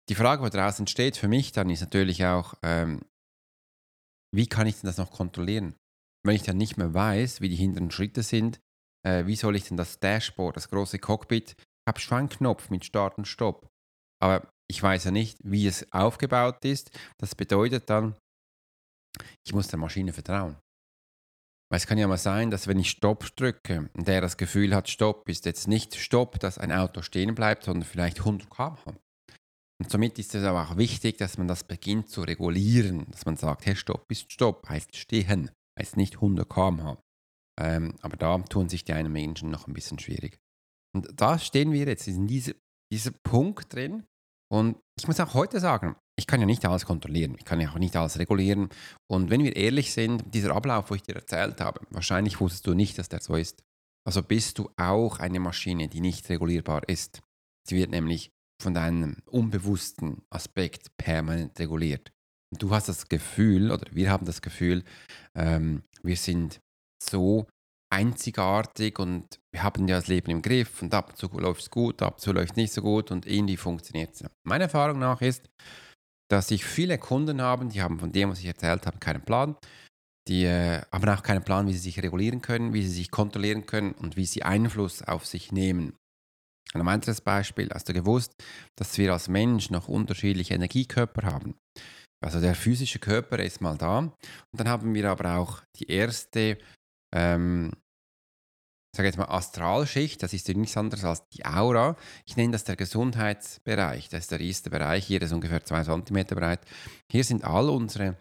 Die 0.09 0.15
Frage, 0.15 0.43
die 0.43 0.55
daraus 0.57 0.79
entsteht 0.79 1.17
für 1.17 1.27
mich 1.27 1.51
dann, 1.51 1.69
ist 1.69 1.81
natürlich 1.81 2.25
auch, 2.25 2.55
ähm, 2.61 3.05
wie 4.35 4.47
kann 4.47 4.67
ich 4.67 4.75
denn 4.75 4.87
das 4.87 4.97
noch 4.97 5.11
kontrollieren? 5.11 5.75
Wenn 6.25 6.35
ich 6.35 6.43
dann 6.43 6.57
nicht 6.57 6.77
mehr 6.77 6.93
weiß, 6.93 7.41
wie 7.41 7.49
die 7.49 7.55
hinteren 7.55 7.91
Schritte 7.91 8.23
sind, 8.23 8.59
äh, 9.05 9.25
wie 9.25 9.35
soll 9.35 9.55
ich 9.55 9.67
denn 9.67 9.77
das 9.77 9.99
Dashboard, 9.99 10.57
das 10.57 10.69
große 10.69 10.99
Cockpit, 10.99 11.55
ich 11.57 11.87
habe 11.87 11.99
schon 11.99 12.17
einen 12.17 12.29
Knopf 12.29 12.69
mit 12.69 12.85
Start 12.85 13.17
und 13.17 13.27
Stopp, 13.27 13.67
aber 14.21 14.49
ich 14.69 14.81
weiß 14.81 15.05
ja 15.05 15.11
nicht, 15.11 15.37
wie 15.43 15.67
es 15.67 15.91
aufgebaut 15.91 16.63
ist. 16.65 16.97
Das 17.19 17.35
bedeutet 17.35 17.89
dann, 17.89 18.15
ich 19.45 19.53
muss 19.53 19.67
der 19.67 19.79
Maschine 19.79 20.13
vertrauen. 20.13 20.57
Weil 21.73 21.79
es 21.79 21.87
kann 21.87 21.97
ja 21.97 22.07
mal 22.07 22.19
sein, 22.19 22.51
dass 22.51 22.67
wenn 22.67 22.77
ich 22.77 22.91
Stopp 22.91 23.35
drücke 23.35 23.89
und 23.95 24.07
der 24.07 24.21
das 24.21 24.37
Gefühl 24.37 24.75
hat, 24.75 24.89
Stopp 24.89 25.27
ist 25.27 25.47
jetzt 25.47 25.67
nicht 25.67 25.95
Stopp, 25.95 26.39
dass 26.39 26.59
ein 26.59 26.71
Auto 26.71 27.01
stehen 27.01 27.33
bleibt, 27.33 27.63
sondern 27.63 27.83
vielleicht 27.83 28.19
100 28.19 28.47
km/h. 28.47 28.93
Und 29.79 29.89
somit 29.89 30.19
ist 30.19 30.35
es 30.35 30.43
aber 30.43 30.61
auch 30.69 30.77
wichtig, 30.77 31.17
dass 31.17 31.39
man 31.39 31.47
das 31.47 31.63
beginnt 31.63 32.09
zu 32.09 32.21
regulieren, 32.21 33.07
dass 33.09 33.25
man 33.25 33.37
sagt, 33.37 33.65
hey, 33.65 33.75
Stopp 33.75 34.05
ist 34.11 34.31
Stopp, 34.31 34.69
heißt 34.69 34.95
stehen, 34.95 35.49
heißt 35.79 35.97
nicht 35.97 36.17
100 36.17 36.47
km/h. 36.47 37.01
Ähm, 37.59 37.95
aber 38.03 38.17
da 38.17 38.37
tun 38.37 38.69
sich 38.69 38.83
die 38.83 38.93
einen 38.93 39.11
Menschen 39.11 39.49
noch 39.49 39.65
ein 39.65 39.73
bisschen 39.73 39.97
schwierig. 39.97 40.37
Und 40.95 41.09
da 41.19 41.39
stehen 41.39 41.71
wir 41.71 41.87
jetzt 41.87 42.07
in 42.07 42.27
diese, 42.27 42.55
diesem 42.91 43.15
Punkt 43.23 43.73
drin. 43.73 44.05
Und 44.47 44.77
ich 44.95 45.07
muss 45.07 45.19
auch 45.19 45.33
heute 45.33 45.59
sagen, 45.59 45.95
ich 46.15 46.27
kann 46.27 46.39
ja 46.39 46.45
nicht 46.45 46.65
alles 46.65 46.85
kontrollieren, 46.85 47.35
ich 47.37 47.45
kann 47.45 47.59
ja 47.59 47.71
auch 47.71 47.79
nicht 47.79 47.95
alles 47.95 48.19
regulieren. 48.19 48.69
Und 49.07 49.29
wenn 49.29 49.43
wir 49.43 49.55
ehrlich 49.55 49.93
sind, 49.93 50.33
dieser 50.33 50.55
Ablauf, 50.55 50.89
wo 50.89 50.95
ich 50.95 51.01
dir 51.01 51.15
erzählt 51.15 51.59
habe, 51.59 51.81
wahrscheinlich 51.89 52.39
wusstest 52.39 52.67
du 52.67 52.73
nicht, 52.73 52.97
dass 52.97 53.09
der 53.09 53.21
so 53.21 53.35
ist. 53.35 53.63
Also 54.05 54.21
bist 54.21 54.59
du 54.59 54.69
auch 54.77 55.19
eine 55.19 55.39
Maschine, 55.39 55.87
die 55.87 56.01
nicht 56.01 56.29
regulierbar 56.29 56.87
ist. 56.87 57.21
Sie 57.67 57.75
wird 57.75 57.91
nämlich 57.91 58.31
von 58.61 58.73
deinem 58.73 59.17
unbewussten 59.25 60.21
Aspekt 60.29 60.95
permanent 60.97 61.59
reguliert. 61.59 62.11
Und 62.51 62.61
du 62.61 62.69
hast 62.71 62.89
das 62.89 63.09
Gefühl, 63.09 63.71
oder 63.71 63.87
wir 63.91 64.11
haben 64.11 64.25
das 64.25 64.41
Gefühl, 64.41 64.83
ähm, 65.35 65.83
wir 66.03 66.17
sind 66.17 66.59
so 67.01 67.47
einzigartig 67.91 68.99
und 68.99 69.39
wir 69.51 69.63
haben 69.63 69.87
ja 69.87 69.97
das 69.97 70.07
Leben 70.07 70.31
im 70.31 70.41
Griff 70.41 70.81
und 70.81 70.93
ab 70.93 71.09
und 71.09 71.17
zu 71.17 71.27
läuft 71.39 71.61
es 71.61 71.69
gut, 71.69 72.01
ab 72.01 72.15
und 72.15 72.21
zu 72.21 72.31
läuft 72.31 72.51
es 72.51 72.55
nicht 72.55 72.73
so 72.73 72.81
gut 72.81 73.11
und 73.11 73.25
irgendwie 73.25 73.57
funktioniert 73.57 74.15
es. 74.15 74.25
Meine 74.43 74.65
Erfahrung 74.65 74.99
nach 74.99 75.21
ist, 75.21 75.49
dass 76.33 76.49
ich 76.49 76.65
viele 76.65 76.97
Kunden 76.97 77.41
habe, 77.41 77.67
die 77.67 77.81
haben 77.81 77.99
von 77.99 78.11
dem, 78.11 78.31
was 78.31 78.39
ich 78.39 78.47
erzählt 78.47 78.87
habe, 78.87 78.97
keinen 78.97 79.21
Plan. 79.21 79.55
Die 80.27 80.45
äh, 80.45 80.81
haben 80.91 81.07
auch 81.09 81.21
keinen 81.21 81.43
Plan, 81.43 81.67
wie 81.67 81.73
sie 81.73 81.79
sich 81.79 82.01
regulieren 82.01 82.41
können, 82.41 82.73
wie 82.73 82.81
sie 82.81 82.93
sich 82.93 83.11
kontrollieren 83.11 83.67
können 83.67 83.91
und 83.91 84.17
wie 84.17 84.25
sie 84.25 84.41
Einfluss 84.41 85.03
auf 85.03 85.27
sich 85.27 85.51
nehmen. 85.51 85.95
Ein 86.73 86.85
weiteres 86.87 87.21
Beispiel, 87.21 87.69
hast 87.71 87.87
du 87.87 87.93
gewusst, 87.93 88.33
dass 88.75 88.97
wir 88.97 89.13
als 89.13 89.27
Mensch 89.27 89.69
noch 89.69 89.87
unterschiedliche 89.87 90.55
Energiekörper 90.55 91.27
haben? 91.27 91.55
Also 92.19 92.41
der 92.41 92.55
physische 92.55 92.97
Körper 92.97 93.37
ist 93.37 93.61
mal 93.61 93.77
da 93.77 93.99
und 93.99 94.13
dann 94.53 94.69
haben 94.69 94.95
wir 94.95 95.11
aber 95.11 95.37
auch 95.37 95.61
die 95.77 95.91
erste 95.91 96.57
ähm, 97.13 97.73
sage 98.95 99.07
jetzt 99.07 99.17
mal 99.17 99.25
Astralschicht, 99.25 100.21
das 100.21 100.33
ist 100.33 100.47
nichts 100.49 100.77
anderes 100.77 101.03
als 101.03 101.27
die 101.29 101.45
Aura. 101.45 101.95
Ich 102.25 102.37
nenne 102.37 102.51
das 102.51 102.63
der 102.63 102.75
Gesundheitsbereich. 102.75 104.09
Das 104.09 104.21
ist 104.21 104.31
der 104.31 104.39
erste 104.39 104.69
Bereich, 104.69 105.05
hier 105.05 105.21
ist 105.21 105.33
ungefähr 105.33 105.63
zwei 105.63 105.83
Zentimeter 105.83 106.35
breit. 106.35 106.61
Hier 107.11 107.23
sind 107.23 107.43
all 107.43 107.69
unsere 107.69 108.17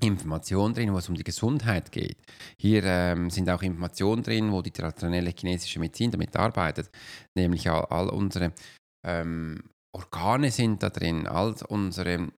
Informationen 0.00 0.74
drin, 0.74 0.92
wo 0.92 0.98
es 0.98 1.08
um 1.08 1.14
die 1.14 1.24
Gesundheit 1.24 1.92
geht. 1.92 2.18
Hier 2.58 2.82
ähm, 2.84 3.30
sind 3.30 3.48
auch 3.48 3.62
Informationen 3.62 4.24
drin, 4.24 4.50
wo 4.50 4.60
die 4.60 4.72
traditionelle 4.72 5.30
chinesische 5.30 5.78
Medizin 5.78 6.10
damit 6.10 6.36
arbeitet, 6.36 6.90
nämlich 7.36 7.70
all, 7.70 7.84
all 7.84 8.08
unsere 8.08 8.52
ähm, 9.06 9.62
Organe 9.94 10.50
sind 10.50 10.82
da 10.82 10.90
drin, 10.90 11.28
all 11.28 11.54
unsere 11.68 12.32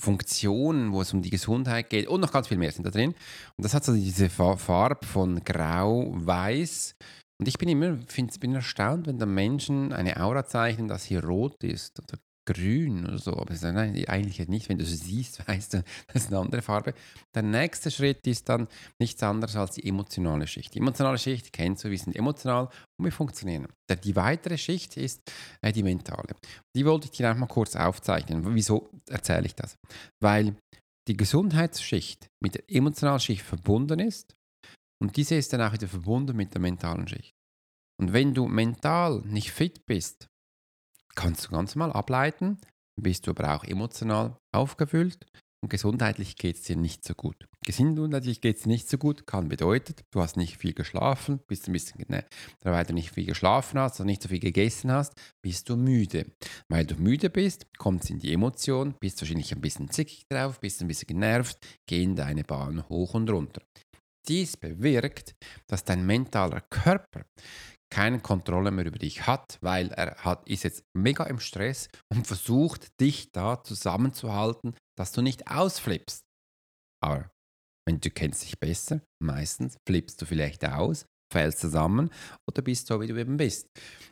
Funktionen, 0.00 0.92
wo 0.92 1.00
es 1.00 1.12
um 1.12 1.22
die 1.22 1.30
Gesundheit 1.30 1.90
geht 1.90 2.06
und 2.06 2.20
noch 2.20 2.32
ganz 2.32 2.48
viel 2.48 2.58
mehr 2.58 2.72
sind 2.72 2.84
da 2.86 2.90
drin. 2.90 3.14
Und 3.56 3.64
das 3.64 3.74
hat 3.74 3.84
so 3.84 3.94
diese 3.94 4.28
Farbe 4.28 5.06
von 5.06 5.42
Grau, 5.44 6.12
Weiß. 6.14 6.96
Und 7.38 7.48
ich 7.48 7.58
bin 7.58 7.68
immer 7.68 7.98
find, 8.06 8.38
bin 8.40 8.54
erstaunt, 8.54 9.06
wenn 9.06 9.18
da 9.18 9.26
Menschen 9.26 9.92
eine 9.92 10.20
Aura 10.20 10.46
zeichnen, 10.46 10.88
dass 10.88 11.04
hier 11.04 11.24
rot 11.24 11.62
ist 11.64 11.98
oder 12.00 12.18
grün 12.46 13.06
oder 13.06 13.18
so. 13.18 13.32
Aber 13.32 13.54
nein, 13.72 14.04
eigentlich 14.06 14.48
nicht. 14.48 14.68
Wenn 14.68 14.78
du 14.78 14.84
sie 14.84 14.96
siehst, 14.96 15.46
weißt 15.48 15.74
du, 15.74 15.84
das 16.06 16.24
ist 16.24 16.28
eine 16.28 16.40
andere 16.40 16.62
Farbe. 16.62 16.94
Der 17.34 17.42
nächste 17.42 17.90
Schritt 17.90 18.26
ist 18.26 18.48
dann 18.48 18.68
nichts 18.98 19.22
anderes 19.22 19.56
als 19.56 19.72
die 19.72 19.86
emotionale 19.86 20.46
Schicht. 20.46 20.74
Die 20.74 20.78
emotionale 20.78 21.18
Schicht 21.18 21.52
kennst 21.52 21.84
du, 21.84 21.90
wir 21.90 21.98
sind 21.98 22.16
emotional 22.16 22.68
und 22.98 23.04
wir 23.04 23.12
funktionieren. 23.12 23.66
Die 24.04 24.16
weitere 24.16 24.56
Schicht 24.56 24.96
ist 24.96 25.20
äh, 25.60 25.72
die 25.72 25.82
mentale. 25.82 26.34
Die 26.74 26.86
wollte 26.86 27.06
ich 27.06 27.12
dir 27.12 27.28
einfach 27.28 27.40
mal 27.40 27.46
kurz 27.46 27.76
aufzeichnen. 27.76 28.42
Wieso 28.54 28.90
erzähle 29.08 29.46
ich 29.46 29.54
das? 29.54 29.76
Weil 30.22 30.56
die 31.08 31.16
Gesundheitsschicht 31.16 32.28
mit 32.42 32.54
der 32.54 32.64
emotionalen 32.68 33.20
Schicht 33.20 33.42
verbunden 33.42 34.00
ist 34.00 34.34
und 35.02 35.16
diese 35.16 35.34
ist 35.34 35.52
dann 35.52 35.60
auch 35.60 35.72
wieder 35.72 35.88
verbunden 35.88 36.36
mit 36.36 36.54
der 36.54 36.60
mentalen 36.60 37.06
Schicht. 37.06 37.34
Und 38.00 38.12
wenn 38.12 38.34
du 38.34 38.46
mental 38.46 39.22
nicht 39.24 39.52
fit 39.52 39.86
bist, 39.86 40.28
kannst 41.16 41.46
du 41.46 41.50
ganz 41.50 41.74
mal 41.74 41.90
ableiten, 41.90 42.58
bist 43.00 43.26
du 43.26 43.32
aber 43.32 43.56
auch 43.56 43.64
emotional 43.64 44.38
aufgefüllt 44.54 45.26
und 45.62 45.70
gesundheitlich 45.70 46.36
geht 46.36 46.56
es 46.56 46.62
dir 46.62 46.76
nicht 46.76 47.04
so 47.04 47.14
gut. 47.14 47.48
Gesundheitlich 47.64 48.40
geht 48.40 48.58
es 48.58 48.66
nicht 48.66 48.88
so 48.88 48.98
gut, 48.98 49.26
kann 49.26 49.48
bedeuten, 49.48 49.94
du 50.12 50.20
hast 50.20 50.36
nicht 50.36 50.58
viel 50.58 50.74
geschlafen, 50.74 51.40
bist 51.48 51.66
ein 51.66 51.72
bisschen, 51.72 52.04
ne, 52.08 52.24
weil 52.62 52.84
du 52.84 52.94
nicht 52.94 53.10
viel 53.10 53.26
geschlafen 53.26 53.80
hast 53.80 53.98
oder 53.98 54.06
nicht 54.06 54.22
so 54.22 54.28
viel 54.28 54.38
gegessen 54.38 54.92
hast, 54.92 55.14
bist 55.42 55.68
du 55.68 55.76
müde. 55.76 56.26
Weil 56.68 56.86
du 56.86 56.94
müde 56.94 57.30
bist, 57.30 57.66
kommt 57.78 58.04
es 58.04 58.10
in 58.10 58.20
die 58.20 58.32
Emotion, 58.32 58.94
bist 59.00 59.20
wahrscheinlich 59.20 59.52
ein 59.52 59.60
bisschen 59.60 59.90
zickig 59.90 60.28
drauf, 60.28 60.60
bist 60.60 60.80
ein 60.80 60.88
bisschen 60.88 61.08
genervt, 61.08 61.58
gehen 61.88 62.14
deine 62.14 62.44
Bahn 62.44 62.88
hoch 62.88 63.14
und 63.14 63.28
runter. 63.28 63.62
Dies 64.28 64.56
bewirkt, 64.56 65.34
dass 65.66 65.84
dein 65.84 66.04
mentaler 66.04 66.60
Körper 66.60 67.24
keine 67.90 68.20
Kontrolle 68.20 68.70
mehr 68.70 68.86
über 68.86 68.98
dich 68.98 69.26
hat, 69.26 69.58
weil 69.60 69.88
er 69.92 70.16
hat, 70.16 70.48
ist 70.48 70.64
jetzt 70.64 70.84
mega 70.96 71.24
im 71.24 71.40
Stress 71.40 71.88
und 72.12 72.26
versucht, 72.26 73.00
dich 73.00 73.32
da 73.32 73.62
zusammenzuhalten, 73.62 74.74
dass 74.98 75.12
du 75.12 75.22
nicht 75.22 75.50
ausflippst. 75.50 76.22
Aber 77.02 77.30
wenn 77.86 78.00
du 78.00 78.10
kennst 78.10 78.42
dich 78.42 78.58
besser, 78.58 79.00
meistens 79.22 79.76
flippst 79.86 80.20
du 80.20 80.26
vielleicht 80.26 80.64
aus, 80.64 81.06
fällst 81.32 81.60
zusammen 81.60 82.10
oder 82.48 82.62
bist 82.62 82.86
so, 82.86 83.00
wie 83.00 83.06
du 83.06 83.16
eben 83.16 83.36
bist. 83.36 83.68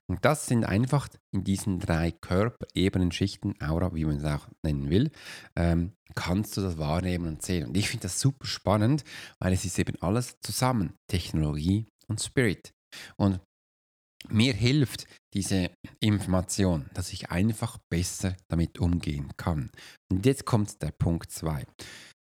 Und 0.09 0.25
das 0.25 0.47
sind 0.47 0.64
einfach 0.64 1.09
in 1.33 1.45
diesen 1.45 1.81
drei 1.81 2.12
Körperebenen, 2.12 3.12
Schichten, 3.12 3.54
Aura, 3.61 3.95
wie 3.95 4.04
man 4.04 4.16
es 4.16 4.25
auch 4.25 4.49
nennen 4.64 4.90
will, 4.90 5.11
ähm, 5.57 5.93
kannst 6.14 6.57
du 6.57 6.61
das 6.61 6.78
wahrnehmen 6.78 7.26
und 7.26 7.43
sehen. 7.43 7.69
Und 7.69 7.76
ich 7.76 7.88
finde 7.88 8.04
das 8.04 8.21
super 8.21 8.47
spannend, 8.47 9.04
weil 9.40 9.52
es 9.52 9.64
ist 9.64 9.78
eben 9.78 10.00
alles 10.00 10.38
zusammen, 10.40 10.95
Technologie 11.09 11.87
und 12.09 12.21
Spirit. 12.21 12.73
Und 13.16 13.40
mir 14.28 14.52
hilft 14.52 15.07
diese 15.35 15.71
Information, 16.00 16.88
dass 16.95 17.12
ich 17.12 17.31
einfach 17.31 17.78
besser 17.90 18.37
damit 18.49 18.78
umgehen 18.78 19.33
kann. 19.37 19.71
Und 20.11 20.25
jetzt 20.25 20.45
kommt 20.45 20.81
der 20.83 20.93
Punkt 20.93 21.31
2. 21.31 21.64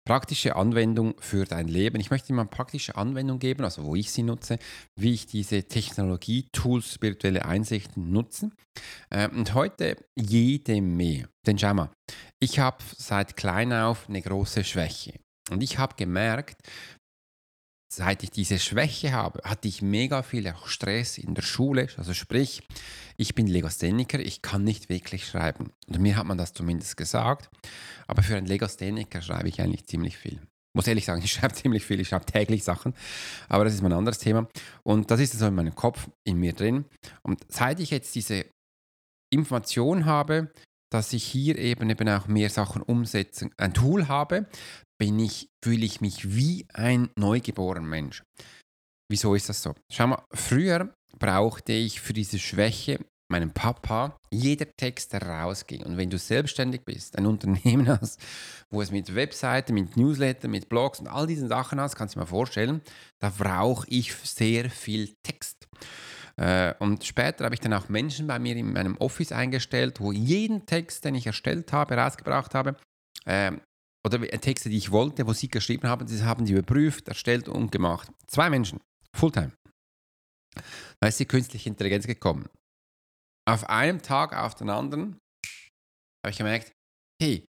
Praktische 0.05 0.55
Anwendung 0.55 1.15
für 1.19 1.43
dein 1.43 1.67
Leben. 1.67 1.99
Ich 1.99 2.11
möchte 2.11 2.27
dir 2.27 2.35
mal 2.35 2.43
eine 2.43 2.49
praktische 2.49 2.95
Anwendung 2.95 3.39
geben, 3.39 3.65
also 3.65 3.83
wo 3.83 3.95
ich 3.95 4.11
sie 4.11 4.23
nutze, 4.23 4.57
wie 4.97 5.13
ich 5.13 5.25
diese 5.25 5.63
Technologie-Tools, 5.63 6.93
spirituelle 6.93 7.43
Einsichten 7.43 8.11
nutze. 8.11 8.51
Ähm, 9.11 9.31
und 9.31 9.53
heute 9.53 9.97
jede 10.15 10.81
mehr. 10.81 11.27
Denn 11.45 11.59
schau 11.59 11.73
mal, 11.73 11.91
ich 12.39 12.59
habe 12.59 12.77
seit 12.97 13.35
klein 13.35 13.73
auf 13.73 14.07
eine 14.07 14.21
große 14.21 14.63
Schwäche. 14.63 15.19
Und 15.49 15.61
ich 15.63 15.77
habe 15.77 15.95
gemerkt, 15.95 16.61
seit 17.91 18.23
ich 18.23 18.31
diese 18.31 18.59
Schwäche 18.59 19.11
habe, 19.11 19.41
hatte 19.43 19.67
ich 19.67 19.81
mega 19.81 20.23
viel 20.23 20.53
Stress 20.65 21.17
in 21.17 21.33
der 21.33 21.41
Schule. 21.41 21.87
Also 21.97 22.13
sprich, 22.13 22.61
ich 23.15 23.33
bin 23.33 23.47
Legastheniker, 23.47 24.19
ich 24.19 24.41
kann 24.41 24.63
nicht 24.63 24.89
wirklich 24.89 25.25
schreiben. 25.25 25.71
Und 25.87 25.99
mir 25.99 26.17
hat 26.17 26.25
man 26.25 26.37
das 26.37 26.53
zumindest 26.53 26.97
gesagt. 26.97 27.49
Aber 28.05 28.23
für 28.23 28.35
einen 28.35 28.47
Legastheniker 28.47 29.21
schreibe 29.21 29.49
ich 29.49 29.61
eigentlich 29.61 29.85
ziemlich 29.85 30.17
viel. 30.17 30.39
muss 30.73 30.87
ehrlich 30.87 31.05
sagen, 31.05 31.21
ich 31.23 31.31
schreibe 31.31 31.55
ziemlich 31.55 31.85
viel, 31.85 31.99
ich 31.99 32.09
schreibe 32.09 32.25
täglich 32.25 32.63
Sachen, 32.63 32.93
aber 33.49 33.63
das 33.63 33.73
ist 33.73 33.81
mal 33.81 33.91
ein 33.91 33.97
anderes 33.97 34.19
Thema. 34.19 34.47
Und 34.83 35.09
das 35.09 35.19
ist 35.19 35.33
so 35.33 35.47
in 35.47 35.55
meinem 35.55 35.75
Kopf, 35.75 36.09
in 36.25 36.39
mir 36.39 36.53
drin. 36.53 36.85
Und 37.23 37.45
seit 37.49 37.79
ich 37.79 37.91
jetzt 37.91 38.13
diese 38.15 38.45
Information 39.31 40.05
habe, 40.05 40.51
dass 40.89 41.13
ich 41.13 41.23
hier 41.23 41.57
eben 41.57 41.89
eben 41.89 42.07
auch 42.09 42.27
mehr 42.27 42.49
Sachen 42.49 42.81
umsetzen, 42.81 43.51
ein 43.57 43.73
Tool 43.73 44.07
habe, 44.07 44.47
bin 44.99 45.19
ich, 45.19 45.49
fühle 45.63 45.85
ich 45.85 46.01
mich 46.01 46.35
wie 46.35 46.65
ein 46.73 47.09
neugeborener 47.17 47.87
Mensch. 47.87 48.23
Wieso 49.09 49.35
ist 49.35 49.49
das 49.49 49.61
so? 49.61 49.73
Schau 49.91 50.07
mal, 50.07 50.23
früher 50.33 50.93
brauchte 51.17 51.73
ich 51.73 52.01
für 52.01 52.13
diese 52.13 52.39
Schwäche 52.39 52.99
meinem 53.29 53.51
Papa 53.51 54.17
jeder 54.31 54.67
Text, 54.77 55.13
der 55.13 55.23
rausging. 55.23 55.83
Und 55.83 55.97
wenn 55.97 56.09
du 56.09 56.17
selbstständig 56.17 56.83
bist, 56.85 57.17
ein 57.17 57.25
Unternehmen 57.25 57.87
hast, 57.87 58.21
wo 58.69 58.81
es 58.81 58.91
mit 58.91 59.13
Webseiten, 59.13 59.73
mit 59.73 59.97
Newsletter, 59.97 60.47
mit 60.47 60.69
Blogs 60.69 60.99
und 60.99 61.07
all 61.07 61.27
diesen 61.27 61.47
Sachen 61.47 61.79
hast, 61.79 61.95
kannst 61.95 62.15
du 62.15 62.19
dir 62.19 62.25
mal 62.25 62.29
vorstellen, 62.29 62.81
da 63.19 63.31
brauche 63.37 63.87
ich 63.89 64.13
sehr 64.13 64.69
viel 64.69 65.13
Text. 65.23 65.67
Äh, 66.37 66.73
und 66.79 67.03
später 67.03 67.45
habe 67.45 67.55
ich 67.55 67.61
dann 67.61 67.73
auch 67.73 67.89
Menschen 67.89 68.27
bei 68.27 68.39
mir 68.39 68.55
in 68.55 68.73
meinem 68.73 68.97
Office 68.97 69.31
eingestellt, 69.31 69.99
wo 69.99 70.11
jeden 70.11 70.65
Text, 70.65 71.03
den 71.03 71.15
ich 71.15 71.27
erstellt 71.27 71.73
habe, 71.73 71.95
rausgebracht 71.95 72.53
habe, 72.53 72.75
ähm, 73.25 73.61
oder 74.07 74.27
Texte, 74.27 74.69
die 74.69 74.77
ich 74.77 74.91
wollte, 74.91 75.27
wo 75.27 75.33
sie 75.33 75.49
geschrieben 75.49 75.87
haben, 75.87 76.07
die 76.07 76.23
haben 76.23 76.45
sie 76.45 76.53
überprüft, 76.53 77.07
erstellt 77.07 77.47
und 77.47 77.71
gemacht. 77.71 78.09
Zwei 78.27 78.49
Menschen, 78.49 78.79
Fulltime. 79.15 79.53
Da 80.99 81.07
ist 81.07 81.19
die 81.19 81.25
künstliche 81.25 81.69
Intelligenz 81.69 82.07
gekommen. 82.07 82.49
Auf 83.47 83.69
einem 83.69 84.01
Tag 84.01 84.35
auf 84.35 84.55
den 84.55 84.69
anderen 84.69 85.17
habe 86.25 86.31
ich 86.31 86.37
gemerkt, 86.37 86.73
hey, 87.21 87.45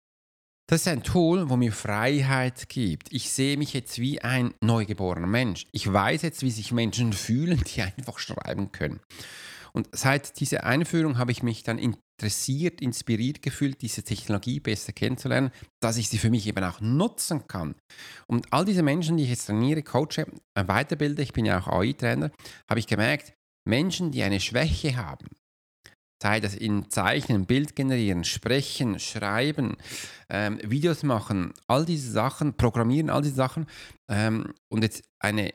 das 0.69 0.81
ist 0.81 0.89
ein 0.89 1.05
Tool, 1.05 1.49
wo 1.49 1.57
mir 1.57 1.73
Freiheit 1.73 2.69
gibt. 2.69 3.13
Ich 3.13 3.31
sehe 3.31 3.57
mich 3.57 3.73
jetzt 3.73 4.01
wie 4.01 4.21
ein 4.21 4.53
neugeborener 4.61 5.29
Mensch. 5.29 5.67
Ich 5.71 5.91
weiß 5.91 6.23
jetzt, 6.23 6.43
wie 6.43 6.51
sich 6.51 6.73
Menschen 6.73 7.13
fühlen, 7.13 7.63
die 7.63 7.83
einfach 7.83 8.19
schreiben 8.19 8.73
können. 8.73 9.01
Und 9.76 9.88
seit 9.92 10.40
dieser 10.40 10.64
Einführung 10.64 11.18
habe 11.18 11.33
ich 11.33 11.42
mich 11.42 11.62
dann 11.62 11.78
interessiert, 11.78 12.80
inspiriert 12.80 13.42
gefühlt, 13.42 13.83
diese 13.83 14.02
Technologie 14.02 14.59
besser 14.59 14.95
kennenzulernen, 14.95 15.50
dass 15.83 15.99
ich 15.99 16.09
sie 16.09 16.16
für 16.16 16.30
mich 16.30 16.47
eben 16.47 16.64
auch 16.64 16.80
nutzen 16.80 17.47
kann. 17.47 17.75
Und 18.26 18.50
all 18.54 18.64
diese 18.64 18.83
Menschen, 18.83 19.18
die 19.18 19.25
ich 19.25 19.28
jetzt 19.28 19.47
trainiere, 19.47 19.83
coache, 19.83 20.26
äh, 20.54 20.66
weiterbilde, 20.66 21.23
ich 21.23 21.35
bin 21.35 21.45
ja 21.45 21.61
auch 21.61 21.68
AI-Trainer, 21.68 22.30
habe 22.71 22.80
ich 22.80 22.87
gemerkt, 22.87 23.35
Menschen, 23.68 24.12
die 24.12 24.23
eine 24.23 24.40
Schwäche 24.40 24.97
haben, 24.97 25.26
sei 26.23 26.40
das 26.40 26.54
in 26.54 26.88
Zeichnen, 26.88 27.45
Bild 27.45 27.76
generieren, 27.76 28.25
sprechen, 28.25 28.99
schreiben, 28.99 29.76
ähm, 30.30 30.59
Videos 30.62 31.02
machen, 31.02 31.52
all 31.66 31.85
diese 31.85 32.11
Sachen, 32.11 32.54
programmieren, 32.54 33.11
all 33.11 33.21
diese 33.21 33.35
Sachen 33.35 33.66
ähm, 34.11 34.54
und 34.73 34.85
jetzt 34.85 35.04
eine 35.23 35.52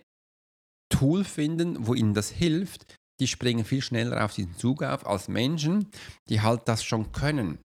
Tool 0.89 1.23
finden, 1.23 1.87
wo 1.87 1.95
ihnen 1.95 2.13
das 2.13 2.29
hilft, 2.29 2.85
die 3.21 3.27
springen 3.27 3.63
viel 3.63 3.83
schneller 3.83 4.25
auf 4.25 4.33
diesen 4.33 4.57
Zug 4.57 4.81
auf 4.81 5.05
als 5.05 5.27
Menschen, 5.27 5.87
die 6.27 6.41
halt 6.41 6.61
das 6.65 6.83
schon 6.83 7.11
können. 7.11 7.59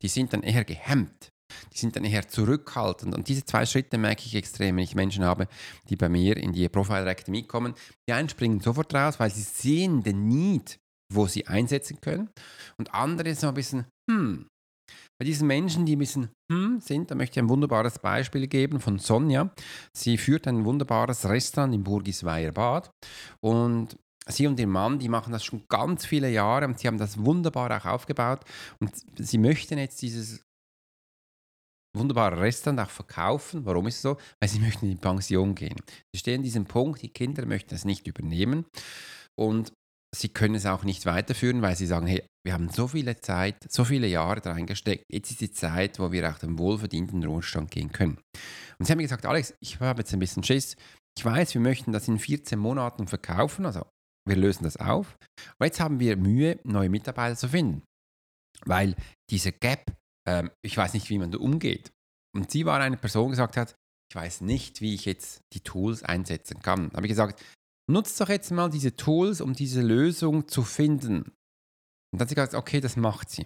Die 0.00 0.08
sind 0.08 0.32
dann 0.32 0.42
eher 0.42 0.64
gehemmt. 0.64 1.28
Die 1.74 1.78
sind 1.78 1.94
dann 1.94 2.04
eher 2.04 2.26
zurückhaltend. 2.26 3.14
Und 3.14 3.28
diese 3.28 3.44
zwei 3.44 3.66
Schritte 3.66 3.98
merke 3.98 4.24
ich 4.24 4.34
extrem, 4.34 4.76
wenn 4.76 4.84
ich 4.84 4.94
Menschen 4.94 5.22
habe, 5.22 5.48
die 5.90 5.96
bei 5.96 6.08
mir 6.08 6.38
in 6.38 6.54
die 6.54 6.66
Profile 6.70 7.10
Academy 7.10 7.42
kommen. 7.42 7.74
Die 8.08 8.14
einen 8.14 8.30
springen 8.30 8.60
sofort 8.60 8.94
raus, 8.94 9.20
weil 9.20 9.30
sie 9.30 9.42
sehen 9.42 10.02
den 10.02 10.28
Need, 10.28 10.78
wo 11.12 11.26
sie 11.26 11.46
einsetzen 11.46 12.00
können. 12.00 12.30
Und 12.78 12.94
andere 12.94 13.34
so 13.34 13.48
ein 13.48 13.54
bisschen, 13.54 13.84
hm. 14.10 14.46
Bei 15.20 15.26
diesen 15.26 15.46
Menschen, 15.46 15.84
die 15.84 15.94
ein 15.94 15.98
bisschen 15.98 16.30
hm 16.50 16.80
sind, 16.80 17.10
da 17.10 17.14
möchte 17.14 17.38
ich 17.38 17.44
ein 17.44 17.48
wunderbares 17.50 17.98
Beispiel 17.98 18.46
geben 18.46 18.80
von 18.80 18.98
Sonja. 18.98 19.52
Sie 19.94 20.16
führt 20.16 20.48
ein 20.48 20.64
wunderbares 20.64 21.28
Restaurant 21.28 21.74
in 21.74 21.84
Burgisweier 21.84 22.50
Bad 22.50 22.90
und 23.40 23.96
Sie 24.28 24.46
und 24.46 24.58
ihr 24.60 24.66
Mann, 24.66 24.98
die 24.98 25.08
machen 25.08 25.32
das 25.32 25.44
schon 25.44 25.64
ganz 25.68 26.06
viele 26.06 26.30
Jahre 26.30 26.66
und 26.66 26.78
sie 26.78 26.86
haben 26.86 26.98
das 26.98 27.18
wunderbar 27.18 27.76
auch 27.76 27.86
aufgebaut 27.86 28.44
und 28.80 28.92
sie 29.18 29.38
möchten 29.38 29.78
jetzt 29.78 30.00
dieses 30.02 30.42
wunderbare 31.96 32.40
Restaurant 32.40 32.80
auch 32.80 32.90
verkaufen. 32.90 33.64
Warum 33.64 33.86
ist 33.86 33.96
es 33.96 34.02
so? 34.02 34.16
Weil 34.40 34.48
sie 34.48 34.60
möchten 34.60 34.86
in 34.86 34.92
die 34.92 35.00
Pension 35.00 35.54
gehen. 35.54 35.76
Sie 36.12 36.20
stehen 36.20 36.36
an 36.36 36.42
diesem 36.42 36.64
Punkt, 36.64 37.02
die 37.02 37.08
Kinder 37.08 37.46
möchten 37.46 37.74
es 37.74 37.84
nicht 37.84 38.06
übernehmen 38.06 38.64
und 39.38 39.72
sie 40.14 40.28
können 40.28 40.54
es 40.54 40.66
auch 40.66 40.84
nicht 40.84 41.06
weiterführen, 41.06 41.62
weil 41.62 41.76
sie 41.76 41.86
sagen, 41.86 42.06
hey, 42.06 42.24
wir 42.44 42.54
haben 42.54 42.68
so 42.70 42.88
viele 42.88 43.20
Zeit, 43.20 43.56
so 43.68 43.84
viele 43.84 44.06
Jahre 44.06 44.44
reingesteckt, 44.44 45.04
jetzt 45.10 45.30
ist 45.30 45.40
die 45.40 45.52
Zeit, 45.52 45.98
wo 45.98 46.12
wir 46.12 46.30
auch 46.30 46.38
den 46.38 46.58
wohlverdienten 46.58 47.24
Ruhestand 47.24 47.70
gehen 47.70 47.92
können. 47.92 48.18
Und 48.78 48.86
sie 48.86 48.92
haben 48.92 48.98
mir 48.98 49.04
gesagt, 49.04 49.26
Alex, 49.26 49.54
ich 49.60 49.80
habe 49.80 50.00
jetzt 50.00 50.12
ein 50.12 50.18
bisschen 50.18 50.42
Schiss. 50.42 50.76
Ich 51.16 51.24
weiß, 51.24 51.54
wir 51.54 51.60
möchten 51.60 51.92
das 51.92 52.08
in 52.08 52.18
14 52.18 52.58
Monaten 52.58 53.06
verkaufen, 53.06 53.66
also 53.66 53.86
wir 54.26 54.36
lösen 54.36 54.64
das 54.64 54.76
auf. 54.76 55.16
Aber 55.56 55.66
jetzt 55.66 55.80
haben 55.80 56.00
wir 56.00 56.16
Mühe, 56.16 56.60
neue 56.64 56.88
Mitarbeiter 56.88 57.36
zu 57.36 57.48
finden, 57.48 57.82
weil 58.64 58.94
diese 59.30 59.52
Gap, 59.52 59.96
ähm, 60.28 60.50
ich 60.62 60.76
weiß 60.76 60.94
nicht, 60.94 61.10
wie 61.10 61.18
man 61.18 61.30
da 61.30 61.38
umgeht. 61.38 61.92
Und 62.34 62.50
sie 62.50 62.64
war 62.64 62.80
eine 62.80 62.96
Person, 62.96 63.26
die 63.26 63.32
gesagt 63.32 63.56
hat, 63.56 63.76
ich 64.10 64.16
weiß 64.16 64.42
nicht, 64.42 64.80
wie 64.80 64.94
ich 64.94 65.04
jetzt 65.04 65.40
die 65.52 65.60
Tools 65.60 66.02
einsetzen 66.02 66.60
kann. 66.60 66.90
Da 66.90 66.96
habe 66.96 67.06
ich 67.06 67.10
gesagt, 67.12 67.42
nutzt 67.90 68.20
doch 68.20 68.28
jetzt 68.28 68.50
mal 68.50 68.70
diese 68.70 68.94
Tools, 68.94 69.40
um 69.40 69.54
diese 69.54 69.82
Lösung 69.82 70.48
zu 70.48 70.62
finden. 70.62 71.22
Und 71.22 71.32
dann 72.12 72.20
hat 72.20 72.28
sie 72.28 72.34
gesagt, 72.34 72.54
okay, 72.54 72.80
das 72.80 72.96
macht 72.96 73.30
sie. 73.30 73.44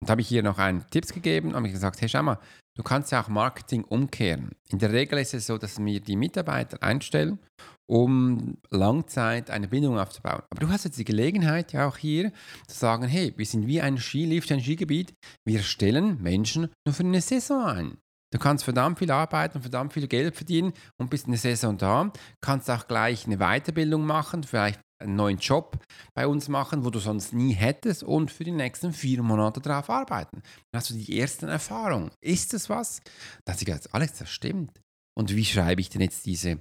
Und 0.00 0.08
da 0.08 0.12
habe 0.12 0.20
ich 0.20 0.30
ihr 0.30 0.42
noch 0.42 0.58
einen 0.58 0.86
Tipps 0.90 1.12
gegeben 1.12 1.48
und 1.48 1.56
habe 1.56 1.70
gesagt, 1.70 2.00
hey, 2.00 2.08
schau 2.08 2.22
mal, 2.22 2.38
du 2.76 2.82
kannst 2.82 3.10
ja 3.12 3.22
auch 3.22 3.28
Marketing 3.28 3.84
umkehren. 3.84 4.52
In 4.68 4.78
der 4.78 4.92
Regel 4.92 5.18
ist 5.18 5.34
es 5.34 5.46
so, 5.46 5.58
dass 5.58 5.78
wir 5.78 6.00
die 6.00 6.16
Mitarbeiter 6.16 6.82
einstellen, 6.82 7.38
um 7.88 8.56
Langzeit 8.70 9.50
eine 9.50 9.68
Bindung 9.68 9.98
aufzubauen. 9.98 10.42
Aber 10.50 10.60
du 10.60 10.68
hast 10.68 10.84
jetzt 10.84 10.98
die 10.98 11.04
Gelegenheit 11.04 11.72
ja 11.72 11.88
auch 11.88 11.96
hier 11.96 12.32
zu 12.66 12.76
sagen, 12.76 13.06
hey, 13.06 13.32
wir 13.36 13.46
sind 13.46 13.66
wie 13.66 13.80
ein 13.80 13.98
Skilift, 13.98 14.50
ein 14.52 14.60
Skigebiet, 14.60 15.14
wir 15.44 15.62
stellen 15.62 16.22
Menschen 16.22 16.68
nur 16.86 16.94
für 16.94 17.04
eine 17.04 17.20
Saison 17.20 17.64
ein. 17.64 17.98
Du 18.32 18.38
kannst 18.40 18.64
verdammt 18.64 18.98
viel 18.98 19.10
arbeiten, 19.10 19.60
verdammt 19.60 19.92
viel 19.92 20.08
Geld 20.08 20.34
verdienen 20.34 20.72
und 20.98 21.10
bist 21.10 21.26
eine 21.26 21.36
Saison 21.36 21.78
da. 21.78 22.12
Kannst 22.42 22.70
auch 22.70 22.88
gleich 22.88 23.24
eine 23.26 23.38
Weiterbildung 23.38 24.04
machen, 24.04 24.42
vielleicht 24.42 24.80
einen 24.98 25.16
neuen 25.16 25.38
Job 25.38 25.78
bei 26.14 26.26
uns 26.26 26.48
machen, 26.48 26.84
wo 26.84 26.90
du 26.90 26.98
sonst 26.98 27.32
nie 27.32 27.52
hättest 27.52 28.02
und 28.02 28.30
für 28.30 28.44
die 28.44 28.52
nächsten 28.52 28.92
vier 28.92 29.22
Monate 29.22 29.60
darauf 29.60 29.90
arbeiten. 29.90 30.42
Dann 30.42 30.80
hast 30.80 30.90
du 30.90 30.94
die 30.94 31.18
ersten 31.18 31.48
Erfahrungen. 31.48 32.10
Ist 32.20 32.52
das 32.52 32.68
was? 32.68 33.00
Da 33.44 33.52
hat 33.52 33.58
sie 33.58 33.64
gesagt, 33.64 33.94
Alex, 33.94 34.18
das 34.18 34.30
stimmt. 34.30 34.80
Und 35.18 35.34
wie 35.34 35.44
schreibe 35.44 35.80
ich 35.80 35.88
denn 35.88 36.02
jetzt 36.02 36.26
diese, 36.26 36.60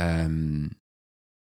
ähm, 0.00 0.76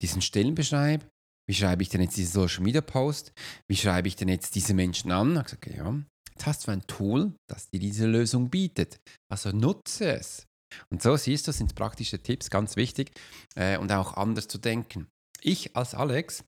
diesen 0.02 0.22
Stellenbeschreib? 0.22 1.08
Wie 1.48 1.54
schreibe 1.54 1.82
ich 1.82 1.88
denn 1.88 2.02
jetzt 2.02 2.16
diesen 2.16 2.32
Social 2.32 2.62
Media 2.62 2.80
Post? 2.80 3.32
Wie 3.68 3.76
schreibe 3.76 4.08
ich 4.08 4.16
denn 4.16 4.28
jetzt 4.28 4.54
diese 4.54 4.74
Menschen 4.74 5.11
an? 5.11 5.37
Ich 5.37 5.44
gesagt, 5.44 5.66
okay, 5.66 5.76
ja, 5.76 5.94
jetzt 6.30 6.46
hast 6.46 6.66
du 6.66 6.72
ein 6.72 6.87
Tool, 6.87 7.32
das 7.48 7.70
dir 7.70 7.80
diese 7.80 8.06
Lösung 8.06 8.50
bietet. 8.50 9.00
Also 9.30 9.50
nutze 9.50 10.12
es. 10.12 10.46
Und 10.90 11.02
so 11.02 11.16
siehst 11.16 11.48
du, 11.48 11.52
sind 11.52 11.74
praktische 11.74 12.22
Tipps 12.22 12.50
ganz 12.50 12.76
wichtig 12.76 13.12
äh, 13.54 13.78
und 13.78 13.90
auch 13.90 14.14
anders 14.18 14.48
zu 14.48 14.58
denken 14.58 15.08
ich 15.42 15.76
als 15.76 15.94
Alex, 15.94 16.44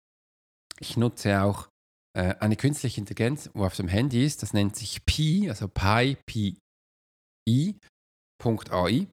ich 0.79 0.97
nutze 0.97 1.43
auch 1.43 1.69
äh, 2.17 2.35
eine 2.37 2.57
künstliche 2.57 3.01
Intelligenz, 3.01 3.51
wo 3.55 3.65
auf 3.65 3.77
dem 3.77 3.89
Handy 3.89 4.25
ist, 4.25 4.43
das 4.43 4.53
nennt 4.53 4.77
sich 4.77 5.05
Pi, 5.05 5.49
also 5.49 5.69
Pi, 5.69 6.17
Pi, 6.27 6.59
I.ai. 7.49 9.09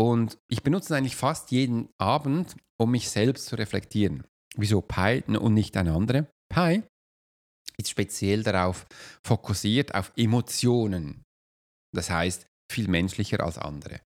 Und 0.00 0.38
ich 0.48 0.62
benutze 0.62 0.96
eigentlich 0.96 1.16
fast 1.16 1.50
jeden 1.50 1.88
Abend, 1.98 2.56
um 2.78 2.92
mich 2.92 3.10
selbst 3.10 3.46
zu 3.46 3.56
reflektieren. 3.56 4.24
Wieso 4.56 4.80
Pi 4.80 5.22
und 5.26 5.54
nicht 5.54 5.76
eine 5.76 5.92
andere? 5.92 6.30
Pi 6.48 6.82
ist 7.76 7.90
speziell 7.90 8.42
darauf 8.42 8.86
fokussiert, 9.24 9.94
auf 9.94 10.12
Emotionen. 10.16 11.24
Das 11.94 12.10
heißt, 12.10 12.46
viel 12.70 12.88
menschlicher 12.88 13.40
als 13.40 13.58
andere. 13.58 14.00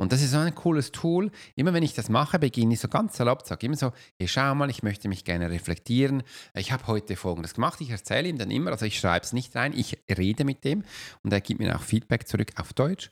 Und 0.00 0.12
das 0.12 0.22
ist 0.22 0.30
so 0.30 0.38
ein 0.38 0.54
cooles 0.54 0.92
Tool. 0.92 1.30
Immer 1.56 1.74
wenn 1.74 1.82
ich 1.82 1.92
das 1.92 2.08
mache, 2.08 2.38
beginne 2.38 2.72
ich 2.72 2.80
so 2.80 2.88
ganz 2.88 3.18
salopp, 3.18 3.46
sage 3.46 3.66
immer 3.66 3.76
so, 3.76 3.92
hey, 4.18 4.26
schau 4.28 4.54
mal, 4.54 4.70
ich 4.70 4.82
möchte 4.82 5.08
mich 5.08 5.24
gerne 5.24 5.50
reflektieren. 5.50 6.22
Ich 6.54 6.72
habe 6.72 6.86
heute 6.86 7.16
Folgendes 7.16 7.52
gemacht. 7.52 7.82
Ich 7.82 7.90
erzähle 7.90 8.30
ihm 8.30 8.38
dann 8.38 8.50
immer, 8.50 8.70
also 8.70 8.86
ich 8.86 8.98
schreibe 8.98 9.26
es 9.26 9.34
nicht 9.34 9.54
rein, 9.54 9.74
ich 9.76 9.98
rede 10.08 10.46
mit 10.46 10.64
dem 10.64 10.84
und 11.22 11.34
er 11.34 11.42
gibt 11.42 11.60
mir 11.60 11.76
auch 11.76 11.82
Feedback 11.82 12.26
zurück 12.26 12.52
auf 12.56 12.72
Deutsch. 12.72 13.10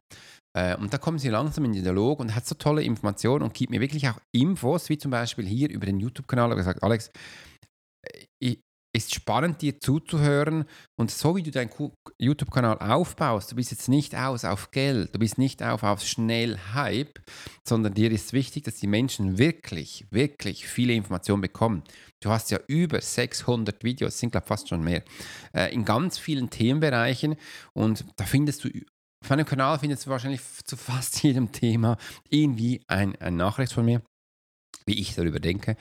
Äh, 0.54 0.76
und 0.76 0.94
da 0.94 0.96
kommen 0.96 1.18
sie 1.18 1.28
langsam 1.28 1.66
in 1.66 1.74
den 1.74 1.82
Dialog 1.82 2.20
und 2.20 2.34
hat 2.34 2.46
so 2.46 2.54
tolle 2.54 2.82
Informationen 2.82 3.42
und 3.42 3.52
gibt 3.52 3.70
mir 3.70 3.82
wirklich 3.82 4.08
auch 4.08 4.18
Infos, 4.32 4.88
wie 4.88 4.96
zum 4.96 5.10
Beispiel 5.10 5.46
hier 5.46 5.68
über 5.68 5.84
den 5.84 6.00
YouTube-Kanal. 6.00 6.48
Er 6.48 6.50
hat 6.52 6.56
gesagt, 6.56 6.82
Alex, 6.82 7.10
ist 8.98 9.14
spannend, 9.14 9.62
dir 9.62 9.80
zuzuhören. 9.80 10.64
Und 10.96 11.10
so 11.10 11.36
wie 11.36 11.42
du 11.42 11.50
deinen 11.50 11.70
YouTube-Kanal 12.18 12.78
aufbaust, 12.78 13.50
du 13.52 13.56
bist 13.56 13.70
jetzt 13.70 13.88
nicht 13.88 14.14
aus 14.14 14.44
auf 14.44 14.70
Geld, 14.70 15.14
du 15.14 15.18
bist 15.18 15.38
nicht 15.38 15.62
auf, 15.62 15.82
auf 15.82 16.02
schnell 16.02 16.58
Hype, 16.74 17.18
sondern 17.66 17.94
dir 17.94 18.10
ist 18.10 18.32
wichtig, 18.32 18.64
dass 18.64 18.74
die 18.74 18.86
Menschen 18.86 19.38
wirklich, 19.38 20.06
wirklich 20.10 20.66
viele 20.66 20.92
Informationen 20.92 21.40
bekommen. 21.40 21.82
Du 22.20 22.30
hast 22.30 22.50
ja 22.50 22.58
über 22.66 23.00
600 23.00 23.82
Videos, 23.84 24.18
sind 24.18 24.32
glaube 24.32 24.46
fast 24.46 24.68
schon 24.68 24.82
mehr, 24.82 25.02
äh, 25.54 25.72
in 25.72 25.84
ganz 25.84 26.18
vielen 26.18 26.50
Themenbereichen 26.50 27.36
und 27.72 28.04
da 28.16 28.24
findest 28.24 28.64
du 28.64 28.68
Auf 29.22 29.30
meinem 29.30 29.46
Kanal 29.46 29.78
findest 29.78 30.06
du 30.06 30.10
wahrscheinlich 30.10 30.40
zu 30.64 30.76
fast 30.76 31.22
jedem 31.22 31.52
Thema 31.52 31.96
irgendwie 32.28 32.82
ein, 32.88 33.16
eine 33.16 33.36
Nachricht 33.36 33.72
von 33.72 33.84
mir 33.84 34.02
wie 34.88 34.98
ich 34.98 35.14
darüber 35.14 35.38
denke. 35.38 35.72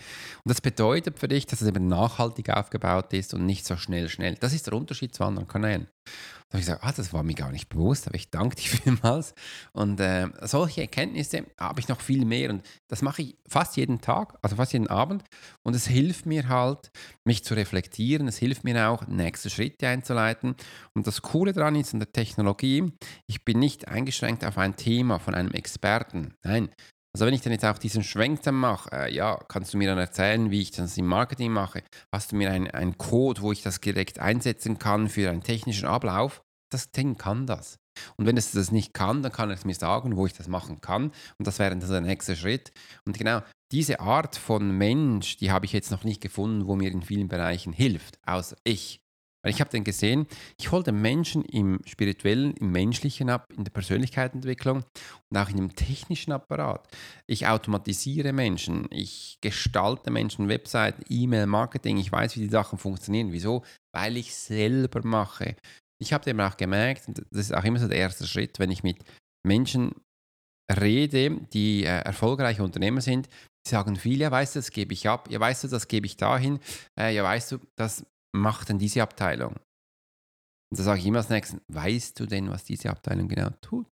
Und 0.43 0.49
das 0.49 0.61
bedeutet 0.61 1.17
für 1.17 1.27
dich, 1.27 1.47
dass 1.47 1.61
es 1.61 1.67
eben 1.67 1.87
nachhaltig 1.87 2.51
aufgebaut 2.51 3.11
ist 3.13 3.33
und 3.33 3.45
nicht 3.45 3.65
so 3.65 3.75
schnell, 3.75 4.09
schnell. 4.09 4.35
Das 4.35 4.53
ist 4.53 4.67
der 4.67 4.73
Unterschied 4.73 5.15
zu 5.15 5.23
anderen 5.23 5.47
Kanälen. 5.47 5.87
Da 6.49 6.53
habe 6.53 6.61
ich 6.61 6.65
gesagt, 6.67 6.83
ah, 6.85 6.93
das 6.95 7.11
war 7.11 7.23
mir 7.23 7.33
gar 7.33 7.51
nicht 7.51 7.67
bewusst, 7.67 8.07
aber 8.07 8.15
ich 8.15 8.29
danke 8.29 8.55
dir 8.55 8.69
vielmals. 8.69 9.33
Und 9.73 9.99
äh, 9.99 10.27
solche 10.43 10.81
Erkenntnisse 10.81 11.45
habe 11.59 11.81
ich 11.81 11.89
noch 11.89 11.99
viel 11.99 12.23
mehr 12.23 12.51
und 12.51 12.65
das 12.87 13.01
mache 13.01 13.21
ich 13.21 13.37
fast 13.49 13.75
jeden 13.75 13.99
Tag, 13.99 14.37
also 14.41 14.55
fast 14.55 14.71
jeden 14.71 14.87
Abend. 14.87 15.23
Und 15.63 15.75
es 15.75 15.87
hilft 15.87 16.25
mir 16.25 16.47
halt, 16.47 16.89
mich 17.25 17.43
zu 17.43 17.53
reflektieren. 17.53 18.29
Es 18.29 18.37
hilft 18.37 18.63
mir 18.63 18.89
auch, 18.89 19.07
nächste 19.07 19.49
Schritte 19.49 19.89
einzuleiten. 19.89 20.55
Und 20.93 21.05
das 21.05 21.21
Coole 21.21 21.51
daran 21.51 21.75
ist 21.75 21.93
in 21.93 21.99
der 21.99 22.13
Technologie, 22.13 22.93
ich 23.27 23.43
bin 23.43 23.59
nicht 23.59 23.89
eingeschränkt 23.89 24.45
auf 24.45 24.57
ein 24.57 24.77
Thema 24.77 25.19
von 25.19 25.35
einem 25.35 25.51
Experten. 25.51 26.33
Nein, 26.43 26.69
also 27.13 27.25
wenn 27.25 27.33
ich 27.33 27.41
dann 27.41 27.53
jetzt 27.53 27.65
auch 27.65 27.77
diesen 27.77 28.03
Schwenk 28.03 28.43
dann 28.43 28.55
mache, 28.55 28.91
äh, 28.91 29.13
ja, 29.13 29.37
kannst 29.47 29.73
du 29.73 29.77
mir 29.77 29.87
dann 29.87 29.97
erzählen, 29.97 30.51
wie 30.51 30.61
ich 30.61 30.71
das 30.71 30.97
im 30.97 31.07
Marketing 31.07 31.51
mache? 31.51 31.83
Hast 32.13 32.31
du 32.31 32.35
mir 32.35 32.51
einen 32.51 32.97
Code, 32.97 33.41
wo 33.41 33.51
ich 33.51 33.61
das 33.61 33.79
direkt 33.79 34.19
einsetzen 34.19 34.77
kann 34.77 35.09
für 35.09 35.29
einen 35.29 35.43
technischen 35.43 35.87
Ablauf? 35.87 36.41
Das 36.71 36.91
Ding 36.91 37.17
kann 37.17 37.47
das. 37.47 37.79
Und 38.17 38.25
wenn 38.25 38.37
es 38.37 38.51
das 38.51 38.71
nicht 38.71 38.93
kann, 38.93 39.23
dann 39.23 39.31
kann 39.31 39.49
es 39.49 39.65
mir 39.65 39.73
sagen, 39.73 40.15
wo 40.15 40.25
ich 40.25 40.33
das 40.33 40.47
machen 40.47 40.81
kann. 40.81 41.11
Und 41.37 41.47
das 41.47 41.59
wäre 41.59 41.75
dann 41.75 41.79
der 41.79 42.01
nächste 42.01 42.35
Schritt. 42.35 42.71
Und 43.05 43.17
genau 43.17 43.41
diese 43.71 43.99
Art 43.99 44.35
von 44.35 44.71
Mensch, 44.77 45.37
die 45.37 45.51
habe 45.51 45.65
ich 45.65 45.73
jetzt 45.73 45.91
noch 45.91 46.03
nicht 46.03 46.21
gefunden, 46.21 46.67
wo 46.67 46.75
mir 46.75 46.91
in 46.91 47.01
vielen 47.01 47.27
Bereichen 47.27 47.73
hilft, 47.73 48.19
außer 48.25 48.55
ich. 48.63 49.01
Weil 49.43 49.54
ich 49.54 49.62
habe 49.62 49.69
dann 49.69 49.84
gesehen, 49.84 50.28
ich 50.60 50.71
hole 50.71 50.84
den 50.84 51.02
Menschen 51.02 51.43
im 51.45 51.80
spirituellen, 51.86 52.54
im 52.58 52.71
menschlichen 52.71 53.30
ab, 53.30 53.45
in 53.56 53.63
der 53.63 53.71
Persönlichkeitsentwicklung 53.71 54.84
und 55.30 55.38
auch 55.38 55.50
in 55.50 55.58
dem 55.58 55.76
technischen 55.76 56.32
Apparat. 56.32 56.88
Ich 57.28 57.47
automatisiere 57.47 58.34
Menschen, 58.34 58.88
ich 58.89 59.38
gestalte 59.41 60.12
Menschen 60.12 60.50
Webseiten, 60.50 61.04
E-Mail-Marketing, 61.08 61.97
ich 61.97 62.12
weiß, 62.12 62.36
wie 62.36 62.41
die 62.41 62.50
Sachen 62.50 62.78
funktionieren. 62.80 63.32
Wieso? 63.32 63.63
Weil 63.93 64.17
ich 64.17 64.36
selber 64.36 65.06
mache. 65.06 65.56
Ich 66.00 66.13
habe 66.13 66.30
eben 66.30 66.41
auch 66.41 66.58
gemerkt, 66.58 67.08
das 67.08 67.26
ist 67.32 67.54
auch 67.54 67.63
immer 67.63 67.80
so 67.80 67.88
der 67.88 67.97
erste 67.97 68.28
Schritt, 68.28 68.60
wenn 68.60 68.71
ich 68.71 68.84
mit 68.84 68.97
Menschen 69.45 69.93
rede, 70.71 71.32
die 71.54 71.84
äh, 71.84 72.02
erfolgreiche 72.02 72.63
Unternehmer 72.63 73.02
sind, 73.02 73.28
die 73.65 73.69
sagen 73.69 73.95
viel, 73.95 74.19
ja 74.19 74.32
weißt 74.32 74.56
du, 74.56 74.60
das 74.60 74.71
gebe 74.71 74.93
ich 74.93 75.08
ab, 75.08 75.30
ja 75.32 75.39
weißt 75.39 75.63
du, 75.63 75.67
das 75.69 75.88
gebe 75.88 76.06
ich 76.06 76.17
dahin, 76.17 76.60
äh, 77.00 77.13
ja 77.15 77.23
weißt 77.23 77.54
du, 77.54 77.60
das 77.78 78.06
macht 78.35 78.69
denn 78.69 78.79
diese 78.79 79.03
Abteilung? 79.03 79.55
Und 80.69 80.79
da 80.79 80.83
sage 80.83 80.99
ich 80.99 81.05
immer 81.05 81.19
als 81.19 81.29
nächstes, 81.29 81.61
weißt 81.67 82.19
du 82.19 82.25
denn, 82.25 82.49
was 82.49 82.63
diese 82.65 82.89
Abteilung 82.89 83.27
genau 83.27 83.49
tut? 83.61 83.87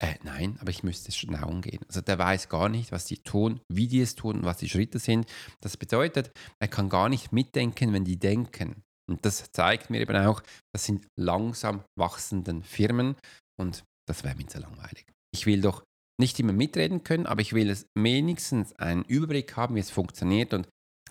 Äh, 0.00 0.14
nein, 0.22 0.56
aber 0.60 0.70
ich 0.70 0.84
müsste 0.84 1.08
es 1.08 1.16
schon 1.16 1.34
umgehen. 1.34 1.80
Also 1.88 2.00
der 2.00 2.18
weiß 2.18 2.48
gar 2.48 2.68
nicht, 2.68 2.92
was 2.92 3.04
die 3.04 3.18
tun, 3.18 3.60
wie 3.68 3.88
die 3.88 4.00
es 4.00 4.14
tun, 4.14 4.44
was 4.44 4.58
die 4.58 4.68
Schritte 4.68 4.98
sind. 5.00 5.28
Das 5.60 5.76
bedeutet, 5.76 6.30
er 6.60 6.68
kann 6.68 6.88
gar 6.88 7.08
nicht 7.08 7.32
mitdenken, 7.32 7.92
wenn 7.92 8.04
die 8.04 8.18
denken. 8.18 8.82
Und 9.10 9.24
das 9.24 9.50
zeigt 9.52 9.90
mir 9.90 10.00
eben 10.00 10.16
auch, 10.16 10.42
das 10.72 10.84
sind 10.84 11.08
langsam 11.18 11.82
wachsenden 11.98 12.62
Firmen 12.62 13.16
und 13.58 13.84
das 14.08 14.22
wäre 14.22 14.36
mir 14.36 14.46
zu 14.46 14.60
langweilig. 14.60 15.06
Ich 15.34 15.46
will 15.46 15.60
doch 15.60 15.82
nicht 16.20 16.38
immer 16.38 16.52
mitreden 16.52 17.02
können, 17.02 17.26
aber 17.26 17.40
ich 17.40 17.52
will 17.52 17.70
es 17.70 17.86
wenigstens 17.96 18.74
einen 18.74 19.04
Überblick 19.04 19.56
haben, 19.56 19.74
wie 19.74 19.80
es 19.80 19.90
funktioniert 19.90 20.52
und 20.52 20.68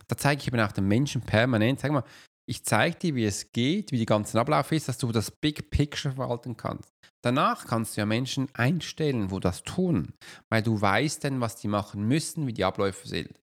da 0.09 0.17
zeige 0.17 0.41
ich 0.41 0.47
eben 0.47 0.59
auch 0.59 0.71
den 0.71 0.87
Menschen 0.87 1.21
permanent, 1.21 1.79
sag 1.79 1.91
mal, 1.91 2.03
ich 2.49 2.63
zeige 2.63 2.97
dir, 2.97 3.15
wie 3.15 3.25
es 3.25 3.51
geht, 3.51 3.91
wie 3.91 3.97
die 3.97 4.05
ganze 4.05 4.39
Ablauf 4.39 4.71
ist, 4.71 4.87
dass 4.87 4.97
du 4.97 5.11
das 5.11 5.31
Big 5.31 5.69
Picture 5.69 6.15
verwalten 6.15 6.55
kannst. 6.55 6.93
Danach 7.21 7.65
kannst 7.65 7.97
du 7.97 8.01
ja 8.01 8.05
Menschen 8.05 8.47
einstellen, 8.53 9.31
wo 9.31 9.39
das 9.39 9.63
tun, 9.63 10.13
weil 10.49 10.63
du 10.63 10.79
weißt 10.79 11.25
dann, 11.25 11.41
was 11.41 11.57
die 11.57 11.67
machen 11.67 12.07
müssen, 12.07 12.47
wie 12.47 12.53
die 12.53 12.63
Abläufe 12.63 13.07
sind. 13.07 13.37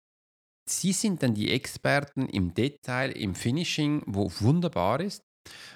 Sie 0.66 0.92
sind 0.92 1.22
dann 1.22 1.35
die 1.35 1.53
Experten 1.53 2.27
im 2.27 2.55
Detail, 2.55 3.11
im 3.11 3.35
Finishing, 3.35 4.03
wo 4.07 4.33
wunderbar 4.40 5.00
ist. 5.00 5.22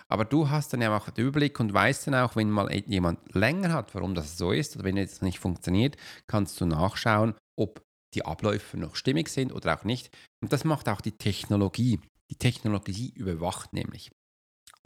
Aber 0.09 0.25
du 0.25 0.49
hast 0.49 0.73
dann 0.73 0.81
ja 0.81 0.97
auch 0.97 1.11
den 1.11 1.27
Überblick 1.27 1.61
und 1.61 1.75
weißt 1.75 2.07
dann 2.07 2.15
auch, 2.15 2.37
wenn 2.37 2.51
mal 2.51 2.73
jemand 2.87 3.35
länger 3.35 3.75
hat, 3.75 3.95
warum 3.95 4.15
das 4.15 4.39
so 4.39 4.53
ist 4.53 4.77
oder 4.77 4.85
wenn 4.85 4.97
es 4.97 5.21
nicht 5.21 5.39
funktioniert, 5.39 5.99
kannst 6.27 6.59
du 6.61 6.65
nachschauen, 6.65 7.35
ob 7.59 7.83
die 8.15 8.25
Abläufe 8.25 8.77
noch 8.77 8.97
stimmig 8.97 9.29
sind 9.29 9.53
oder 9.53 9.79
auch 9.79 9.85
nicht. 9.85 10.11
Und 10.43 10.53
das 10.53 10.65
macht 10.65 10.89
auch 10.89 11.01
die 11.01 11.17
Technologie. 11.17 12.01
Die 12.31 12.37
Technologie 12.37 13.11
überwacht 13.15 13.73
nämlich. 13.73 14.11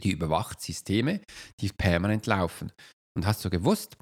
Die 0.01 0.11
überwacht 0.11 0.61
Systeme, 0.61 1.21
die 1.59 1.69
permanent 1.69 2.25
laufen. 2.25 2.71
Und 3.15 3.25
hast 3.25 3.45
du 3.45 3.49
gewusst, 3.49 3.95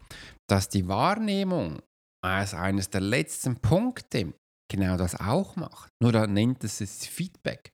dass 0.47 0.69
die 0.69 0.87
Wahrnehmung 0.87 1.81
als 2.23 2.53
eines 2.53 2.89
der 2.89 3.01
letzten 3.01 3.57
Punkte 3.57 4.33
genau 4.71 4.97
das 4.97 5.19
auch 5.19 5.55
macht? 5.55 5.89
Nur 6.01 6.11
da 6.11 6.27
nennt 6.27 6.63
es 6.63 6.81
es 6.81 7.05
Feedback. 7.05 7.71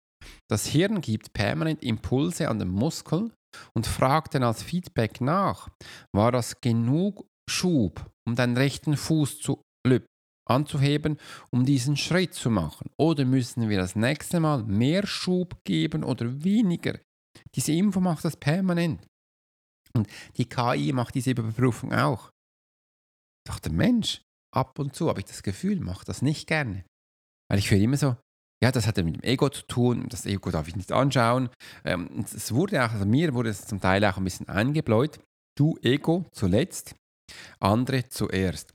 Das 0.49 0.65
Hirn 0.65 1.01
gibt 1.01 1.33
permanent 1.33 1.83
Impulse 1.83 2.49
an 2.49 2.59
den 2.59 2.69
Muskeln 2.69 3.33
und 3.75 3.87
fragt 3.87 4.35
dann 4.35 4.43
als 4.43 4.63
Feedback 4.63 5.21
nach, 5.21 5.69
war 6.13 6.31
das 6.31 6.59
genug 6.59 7.27
Schub, 7.49 8.09
um 8.27 8.35
deinen 8.35 8.57
rechten 8.57 8.97
Fuß 8.97 9.39
zu 9.39 9.61
anzuheben, 10.49 11.17
um 11.51 11.65
diesen 11.65 11.97
Schritt 11.97 12.33
zu 12.33 12.49
machen? 12.49 12.89
Oder 12.97 13.25
müssen 13.25 13.69
wir 13.69 13.77
das 13.77 13.95
nächste 13.95 14.39
Mal 14.39 14.63
mehr 14.63 15.05
Schub 15.05 15.63
geben 15.63 16.03
oder 16.03 16.43
weniger? 16.43 16.99
Diese 17.55 17.71
Info 17.71 17.99
macht 17.99 18.25
das 18.25 18.37
permanent. 18.37 19.05
Und 19.93 20.07
die 20.37 20.45
KI 20.45 20.91
macht 20.93 21.15
diese 21.15 21.31
Überprüfung 21.31 21.93
auch. 21.93 22.31
Doch 23.47 23.59
der 23.59 23.71
Mensch, 23.71 24.21
ab 24.53 24.77
und 24.79 24.95
zu 24.95 25.09
habe 25.09 25.19
ich 25.19 25.25
das 25.25 25.43
Gefühl, 25.43 25.79
macht 25.79 26.09
das 26.09 26.21
nicht 26.21 26.47
gerne. 26.47 26.83
Weil 27.49 27.59
ich 27.59 27.71
höre 27.71 27.79
immer 27.79 27.97
so, 27.97 28.17
ja, 28.61 28.71
das 28.71 28.87
hat 28.87 28.97
ja 28.97 29.03
mit 29.03 29.15
dem 29.15 29.23
Ego 29.23 29.49
zu 29.49 29.65
tun, 29.67 30.07
das 30.09 30.25
Ego 30.25 30.49
darf 30.49 30.67
ich 30.67 30.75
nicht 30.75 30.91
anschauen. 30.91 31.49
Ähm, 31.85 32.25
es 32.33 32.53
wurde 32.53 32.83
auch, 32.83 32.91
also 32.91 33.05
mir 33.05 33.33
wurde 33.33 33.49
es 33.49 33.65
zum 33.65 33.79
Teil 33.79 34.03
auch 34.05 34.17
ein 34.17 34.23
bisschen 34.23 34.49
eingebläut. 34.49 35.19
Du 35.57 35.77
Ego 35.81 36.25
zuletzt, 36.31 36.95
andere 37.59 38.09
zuerst. 38.09 38.73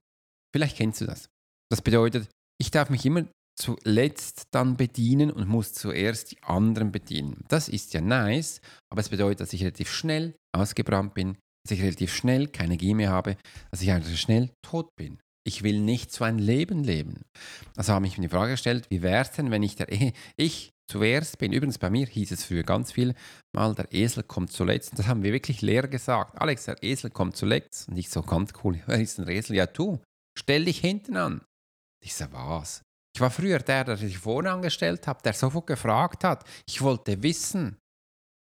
Vielleicht 0.55 0.77
kennst 0.77 1.01
du 1.01 1.07
das. 1.07 1.32
Das 1.73 1.81
bedeutet, 1.81 2.29
ich 2.61 2.71
darf 2.71 2.91
mich 2.91 3.07
immer 3.07 3.25
zuletzt 3.59 4.49
dann 4.51 4.77
bedienen 4.77 5.31
und 5.31 5.49
muss 5.49 5.73
zuerst 5.73 6.33
die 6.33 6.43
anderen 6.43 6.93
bedienen. 6.93 7.47
Das 7.49 7.71
ist 7.71 7.95
ja 7.95 8.03
nice, 8.03 8.61
aber 8.93 9.01
es 9.01 9.09
bedeutet, 9.09 9.41
dass 9.41 9.55
ich 9.55 9.63
relativ 9.63 9.91
schnell 9.91 10.35
ausgebrannt 10.55 11.15
bin, 11.15 11.39
dass 11.65 11.71
ich 11.71 11.83
relativ 11.83 12.15
schnell 12.15 12.49
keine 12.49 12.75
Energie 12.75 12.93
mehr 12.93 13.09
habe, 13.09 13.39
dass 13.71 13.81
ich 13.81 13.89
relativ 13.89 14.19
schnell 14.19 14.51
tot 14.61 14.91
bin. 14.99 15.19
Ich 15.47 15.63
will 15.63 15.81
nicht 15.81 16.13
so 16.13 16.25
ein 16.25 16.39
Leben 16.39 16.85
leben. 16.85 17.23
Also 17.75 17.95
habe 17.95 18.07
ich 18.07 18.19
mir 18.19 18.25
die 18.25 18.35
Frage 18.35 18.53
gestellt, 18.53 18.85
wie 18.91 19.01
wäre 19.01 19.23
es 19.23 19.31
denn, 19.31 19.51
wenn 19.51 19.63
ich 19.63 19.75
der 19.75 19.91
e 19.91 20.13
ich 20.37 20.73
zuerst 20.91 21.39
bin? 21.39 21.55
Übrigens 21.55 21.79
bei 21.79 21.89
mir 21.89 22.07
hieß 22.07 22.33
es 22.33 22.45
früher 22.45 22.65
ganz 22.65 22.93
viel 22.93 23.15
mal, 23.57 23.75
der 23.75 23.91
Esel 23.95 24.25
kommt 24.25 24.53
zuletzt. 24.53 24.99
Das 24.99 25.07
haben 25.07 25.23
wir 25.23 25.33
wirklich 25.33 25.63
leer 25.63 25.89
gesagt. 25.89 26.39
Alex, 26.39 26.67
der 26.67 26.83
Esel 26.83 27.09
kommt 27.09 27.35
zuletzt. 27.35 27.89
Und 27.89 27.97
ich 27.97 28.11
so 28.11 28.21
ganz 28.21 28.53
cool, 28.63 28.79
wer 28.87 29.01
ist 29.01 29.19
ein 29.19 29.27
Esel? 29.27 29.57
Ja, 29.57 29.65
du, 29.65 30.03
stell 30.39 30.67
dich 30.67 30.79
hinten 30.79 31.17
an. 31.17 31.41
Ich 32.03 32.15
so, 32.15 32.27
was? 32.33 32.83
Ich 33.15 33.21
war 33.21 33.31
früher 33.31 33.59
der, 33.59 33.85
der 33.85 33.97
sich 33.97 34.19
vorne 34.19 34.51
angestellt 34.51 35.07
hat, 35.07 35.25
der 35.25 35.35
sofort 35.35 35.67
gefragt 35.67 36.25
hat. 36.25 36.45
Ich 36.67 36.81
wollte 36.81 37.23
wissen. 37.23 37.77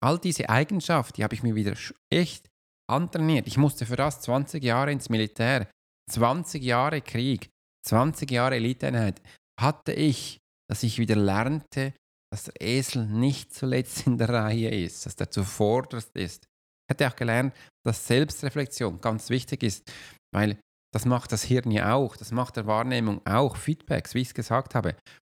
All 0.02 0.18
diese 0.18 0.48
Eigenschaften, 0.48 1.14
die 1.16 1.24
habe 1.24 1.34
ich 1.34 1.42
mir 1.42 1.54
wieder 1.54 1.74
echt 2.10 2.48
antrainiert. 2.90 3.46
Ich 3.46 3.56
musste 3.56 3.86
für 3.86 3.96
das 3.96 4.20
20 4.22 4.62
Jahre 4.64 4.90
ins 4.90 5.08
Militär, 5.08 5.68
20 6.10 6.62
Jahre 6.62 7.00
Krieg, 7.00 7.50
20 7.86 8.30
Jahre 8.30 8.56
Eliteeinheit 8.56 9.20
hatte 9.60 9.92
ich, 9.92 10.38
dass 10.68 10.82
ich 10.82 10.98
wieder 10.98 11.16
lernte, 11.16 11.94
dass 12.32 12.44
der 12.44 12.60
Esel 12.60 13.06
nicht 13.06 13.54
zuletzt 13.54 14.06
in 14.06 14.18
der 14.18 14.30
Reihe 14.30 14.70
ist, 14.70 15.06
dass 15.06 15.14
der 15.16 15.30
zuvorderst 15.30 16.16
ist. 16.16 16.44
Ich 16.44 16.94
hätte 16.94 17.08
auch 17.08 17.16
gelernt, 17.16 17.54
dass 17.86 18.06
Selbstreflexion 18.06 19.00
ganz 19.00 19.28
wichtig 19.28 19.62
ist, 19.62 19.92
weil 20.34 20.58
das 20.92 21.06
macht 21.06 21.32
das 21.32 21.42
Hirn 21.44 21.70
ja 21.70 21.94
auch, 21.94 22.16
das 22.16 22.32
macht 22.32 22.56
der 22.56 22.66
Wahrnehmung 22.66 23.26
auch 23.26 23.56
Feedbacks, 23.56 24.14
wie 24.14 24.20
ich 24.20 24.28
es 24.28 24.34
gesagt 24.34 24.74
habe. 24.74 24.96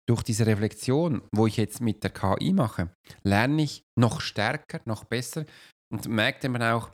Durch 0.07 0.23
diese 0.23 0.45
Reflexion, 0.45 1.21
wo 1.33 1.47
ich 1.47 1.57
jetzt 1.57 1.79
mit 1.79 2.03
der 2.03 2.11
KI 2.11 2.51
mache, 2.51 2.93
lerne 3.23 3.61
ich 3.61 3.83
noch 3.97 4.19
stärker, 4.19 4.81
noch 4.85 5.05
besser 5.05 5.45
und 5.91 6.07
merke 6.07 6.49
dann 6.49 6.61
auch, 6.61 6.91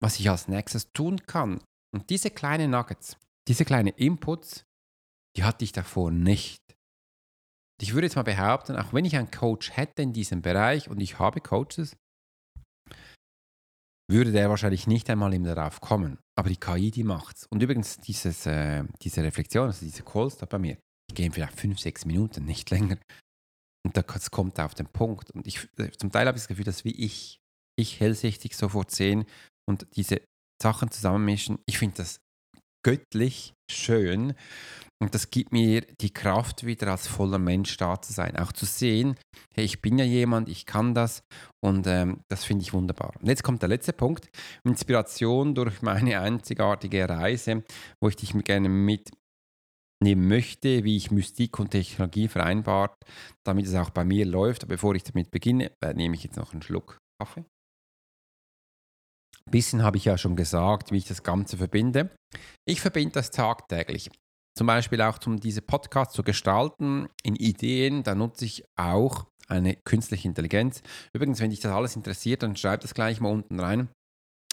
was 0.00 0.20
ich 0.20 0.30
als 0.30 0.46
nächstes 0.46 0.92
tun 0.92 1.20
kann. 1.26 1.60
Und 1.94 2.10
diese 2.10 2.30
kleinen 2.30 2.70
Nuggets, 2.70 3.16
diese 3.48 3.64
kleinen 3.64 3.94
Inputs, 3.94 4.64
die 5.36 5.44
hatte 5.44 5.64
ich 5.64 5.72
davor 5.72 6.10
nicht. 6.10 6.60
Ich 7.80 7.94
würde 7.94 8.06
jetzt 8.06 8.16
mal 8.16 8.22
behaupten, 8.22 8.76
auch 8.76 8.92
wenn 8.92 9.04
ich 9.04 9.16
einen 9.16 9.30
Coach 9.30 9.76
hätte 9.76 10.02
in 10.02 10.12
diesem 10.12 10.40
Bereich 10.40 10.88
und 10.88 11.00
ich 11.00 11.18
habe 11.18 11.40
Coaches, 11.40 11.96
würde 14.08 14.30
der 14.30 14.50
wahrscheinlich 14.50 14.86
nicht 14.86 15.10
einmal 15.10 15.34
eben 15.34 15.44
darauf 15.44 15.80
kommen. 15.80 16.18
Aber 16.42 16.48
die 16.48 16.56
KI, 16.56 16.90
die 16.90 17.04
macht's. 17.04 17.46
Und 17.50 17.62
übrigens, 17.62 17.98
dieses, 17.98 18.46
äh, 18.46 18.82
diese 19.00 19.22
Reflexion, 19.22 19.66
also 19.66 19.86
diese 19.86 20.02
Calls 20.02 20.38
da 20.38 20.44
bei 20.44 20.58
mir, 20.58 20.76
die 21.08 21.14
gehen 21.14 21.30
vielleicht 21.30 21.56
fünf, 21.56 21.78
sechs 21.78 22.04
Minuten, 22.04 22.44
nicht 22.44 22.68
länger. 22.70 22.98
Und 23.86 23.96
das 23.96 24.32
kommt 24.32 24.58
auf 24.58 24.74
den 24.74 24.88
Punkt. 24.88 25.30
Und 25.30 25.46
ich, 25.46 25.68
äh, 25.78 25.92
zum 25.92 26.10
Teil 26.10 26.26
habe 26.26 26.36
ich 26.36 26.42
das 26.42 26.48
Gefühl, 26.48 26.64
dass 26.64 26.84
wie 26.84 26.96
ich, 26.96 27.38
ich 27.78 28.00
hellsichtig 28.00 28.56
sofort 28.56 28.90
sehen 28.90 29.24
und 29.68 29.86
diese 29.94 30.20
Sachen 30.60 30.90
zusammenmischen. 30.90 31.60
Ich 31.64 31.78
finde 31.78 31.98
das 31.98 32.18
göttlich 32.84 33.54
schön 33.70 34.34
und 35.02 35.16
das 35.16 35.30
gibt 35.30 35.50
mir 35.50 35.80
die 36.00 36.12
Kraft 36.12 36.64
wieder 36.64 36.86
als 36.86 37.08
voller 37.08 37.40
Mensch 37.40 37.76
da 37.76 38.00
zu 38.00 38.12
sein. 38.12 38.36
Auch 38.36 38.52
zu 38.52 38.66
sehen, 38.66 39.16
hey, 39.52 39.64
ich 39.64 39.82
bin 39.82 39.98
ja 39.98 40.04
jemand, 40.04 40.48
ich 40.48 40.64
kann 40.64 40.94
das 40.94 41.24
und 41.60 41.88
ähm, 41.88 42.20
das 42.28 42.44
finde 42.44 42.62
ich 42.62 42.72
wunderbar. 42.72 43.12
Und 43.20 43.26
jetzt 43.26 43.42
kommt 43.42 43.62
der 43.62 43.68
letzte 43.68 43.92
Punkt. 43.92 44.28
Inspiration 44.62 45.56
durch 45.56 45.82
meine 45.82 46.20
einzigartige 46.20 47.08
Reise, 47.08 47.64
wo 48.00 48.10
ich 48.10 48.14
dich 48.14 48.32
gerne 48.44 48.68
mitnehmen 48.68 50.28
möchte, 50.28 50.84
wie 50.84 50.96
ich 50.96 51.10
Mystik 51.10 51.58
und 51.58 51.70
Technologie 51.70 52.28
vereinbart, 52.28 52.94
damit 53.44 53.66
es 53.66 53.74
auch 53.74 53.90
bei 53.90 54.04
mir 54.04 54.24
läuft. 54.24 54.62
Aber 54.62 54.74
bevor 54.74 54.94
ich 54.94 55.02
damit 55.02 55.32
beginne, 55.32 55.72
äh, 55.82 55.94
nehme 55.94 56.14
ich 56.14 56.22
jetzt 56.22 56.36
noch 56.36 56.52
einen 56.52 56.62
Schluck 56.62 56.98
Kaffee. 57.20 57.44
Ein 59.46 59.50
bisschen 59.50 59.82
habe 59.82 59.96
ich 59.96 60.04
ja 60.04 60.16
schon 60.16 60.36
gesagt, 60.36 60.92
wie 60.92 60.98
ich 60.98 61.08
das 61.08 61.24
Ganze 61.24 61.56
verbinde. 61.56 62.14
Ich 62.68 62.80
verbinde 62.80 63.14
das 63.14 63.32
tagtäglich. 63.32 64.08
Zum 64.54 64.66
Beispiel 64.66 65.00
auch, 65.00 65.18
um 65.26 65.40
diese 65.40 65.62
Podcasts 65.62 66.14
zu 66.14 66.22
gestalten, 66.22 67.08
in 67.22 67.36
Ideen, 67.36 68.02
da 68.02 68.14
nutze 68.14 68.44
ich 68.44 68.64
auch 68.76 69.26
eine 69.48 69.76
künstliche 69.76 70.28
Intelligenz. 70.28 70.82
Übrigens, 71.12 71.40
wenn 71.40 71.50
dich 71.50 71.60
das 71.60 71.72
alles 71.72 71.96
interessiert, 71.96 72.42
dann 72.42 72.56
schreib 72.56 72.80
das 72.80 72.94
gleich 72.94 73.20
mal 73.20 73.30
unten 73.30 73.58
rein. 73.60 73.88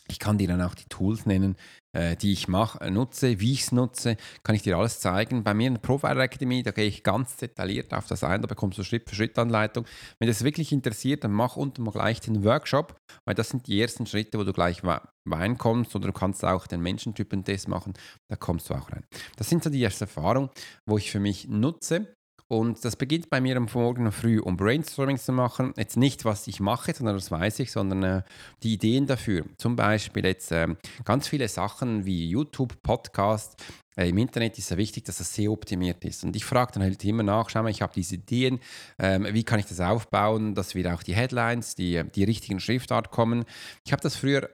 Ich 0.07 0.19
kann 0.19 0.37
dir 0.37 0.47
dann 0.47 0.61
auch 0.61 0.73
die 0.73 0.87
Tools 0.89 1.25
nennen, 1.25 1.55
die 1.93 2.33
ich 2.33 2.47
mache, 2.47 2.81
äh, 2.81 2.91
nutze, 2.91 3.39
wie 3.39 3.53
ich 3.53 3.61
es 3.61 3.71
nutze, 3.71 4.17
kann 4.43 4.55
ich 4.55 4.61
dir 4.61 4.77
alles 4.77 4.99
zeigen. 4.99 5.43
Bei 5.43 5.53
mir 5.53 5.67
in 5.67 5.73
der 5.75 5.81
Profiler 5.81 6.21
Academy, 6.21 6.61
da 6.63 6.71
gehe 6.71 6.85
ich 6.85 7.03
ganz 7.03 7.37
detailliert 7.37 7.93
auf 7.93 8.07
das 8.07 8.23
ein, 8.23 8.41
da 8.41 8.47
bekommst 8.47 8.77
du 8.77 8.83
Schritt-für-Schritt-Anleitung. 8.83 9.85
Wenn 10.19 10.27
das 10.27 10.43
wirklich 10.43 10.71
interessiert, 10.71 11.23
dann 11.23 11.31
mach 11.31 11.55
unten 11.55 11.83
mal 11.83 11.91
gleich 11.91 12.21
den 12.21 12.43
Workshop, 12.43 12.95
weil 13.25 13.35
das 13.35 13.49
sind 13.49 13.67
die 13.67 13.81
ersten 13.81 14.05
Schritte, 14.05 14.37
wo 14.37 14.43
du 14.43 14.53
gleich 14.53 14.81
reinkommst 15.25 15.95
oder 15.95 16.07
du 16.07 16.13
kannst 16.13 16.43
auch 16.45 16.67
den 16.67 16.81
Menschentypen-Test 16.81 17.67
machen, 17.67 17.93
da 18.27 18.35
kommst 18.35 18.69
du 18.69 18.73
auch 18.73 18.91
rein. 18.91 19.05
Das 19.37 19.49
sind 19.49 19.63
so 19.63 19.69
die 19.69 19.83
ersten 19.83 20.05
Erfahrungen, 20.05 20.49
wo 20.85 20.97
ich 20.97 21.11
für 21.11 21.19
mich 21.19 21.47
nutze. 21.47 22.15
Und 22.51 22.83
das 22.83 22.95
beginnt 22.95 23.29
bei 23.29 23.41
mir 23.41 23.57
am 23.57 23.67
Morgen 23.71 24.11
früh, 24.11 24.39
um 24.39 24.57
Brainstorming 24.57 25.19
zu 25.19 25.31
machen. 25.31 25.71
Jetzt 25.77 25.97
nicht, 25.97 26.25
was 26.25 26.47
ich 26.47 26.59
mache, 26.59 26.91
sondern 26.95 27.13
das 27.13 27.29
weiß 27.29 27.59
ich, 27.59 27.71
sondern 27.71 28.01
äh, 28.01 28.21
die 28.63 28.73
Ideen 28.73 29.05
dafür. 29.05 29.45
Zum 29.57 29.75
Beispiel 29.75 30.25
jetzt 30.25 30.51
äh, 30.51 30.67
ganz 31.05 31.27
viele 31.27 31.47
Sachen 31.47 32.05
wie 32.05 32.27
YouTube, 32.27 32.81
Podcast. 32.81 33.63
Äh, 33.95 34.09
Im 34.09 34.17
Internet 34.17 34.57
ist 34.57 34.63
es 34.63 34.69
ja 34.71 34.77
wichtig, 34.77 35.05
dass 35.05 35.19
das 35.19 35.31
sehr 35.31 35.51
optimiert 35.51 36.03
ist. 36.05 36.23
Und 36.23 36.35
ich 36.35 36.43
frage 36.43 36.71
dann 36.73 36.81
halt 36.81 37.05
immer 37.05 37.21
nach, 37.21 37.51
schau 37.51 37.61
mal, 37.61 37.69
ich 37.69 37.83
habe 37.83 37.93
diese 37.93 38.15
Ideen, 38.15 38.59
ähm, 38.97 39.27
wie 39.29 39.43
kann 39.43 39.59
ich 39.59 39.67
das 39.67 39.79
aufbauen, 39.79 40.55
dass 40.55 40.73
wieder 40.73 40.95
auch 40.95 41.03
die 41.03 41.13
Headlines, 41.13 41.75
die, 41.75 42.03
die 42.15 42.23
richtigen 42.23 42.59
Schriftart 42.59 43.11
kommen. 43.11 43.45
Ich 43.85 43.91
habe 43.91 44.01
das 44.01 44.15
früher 44.15 44.49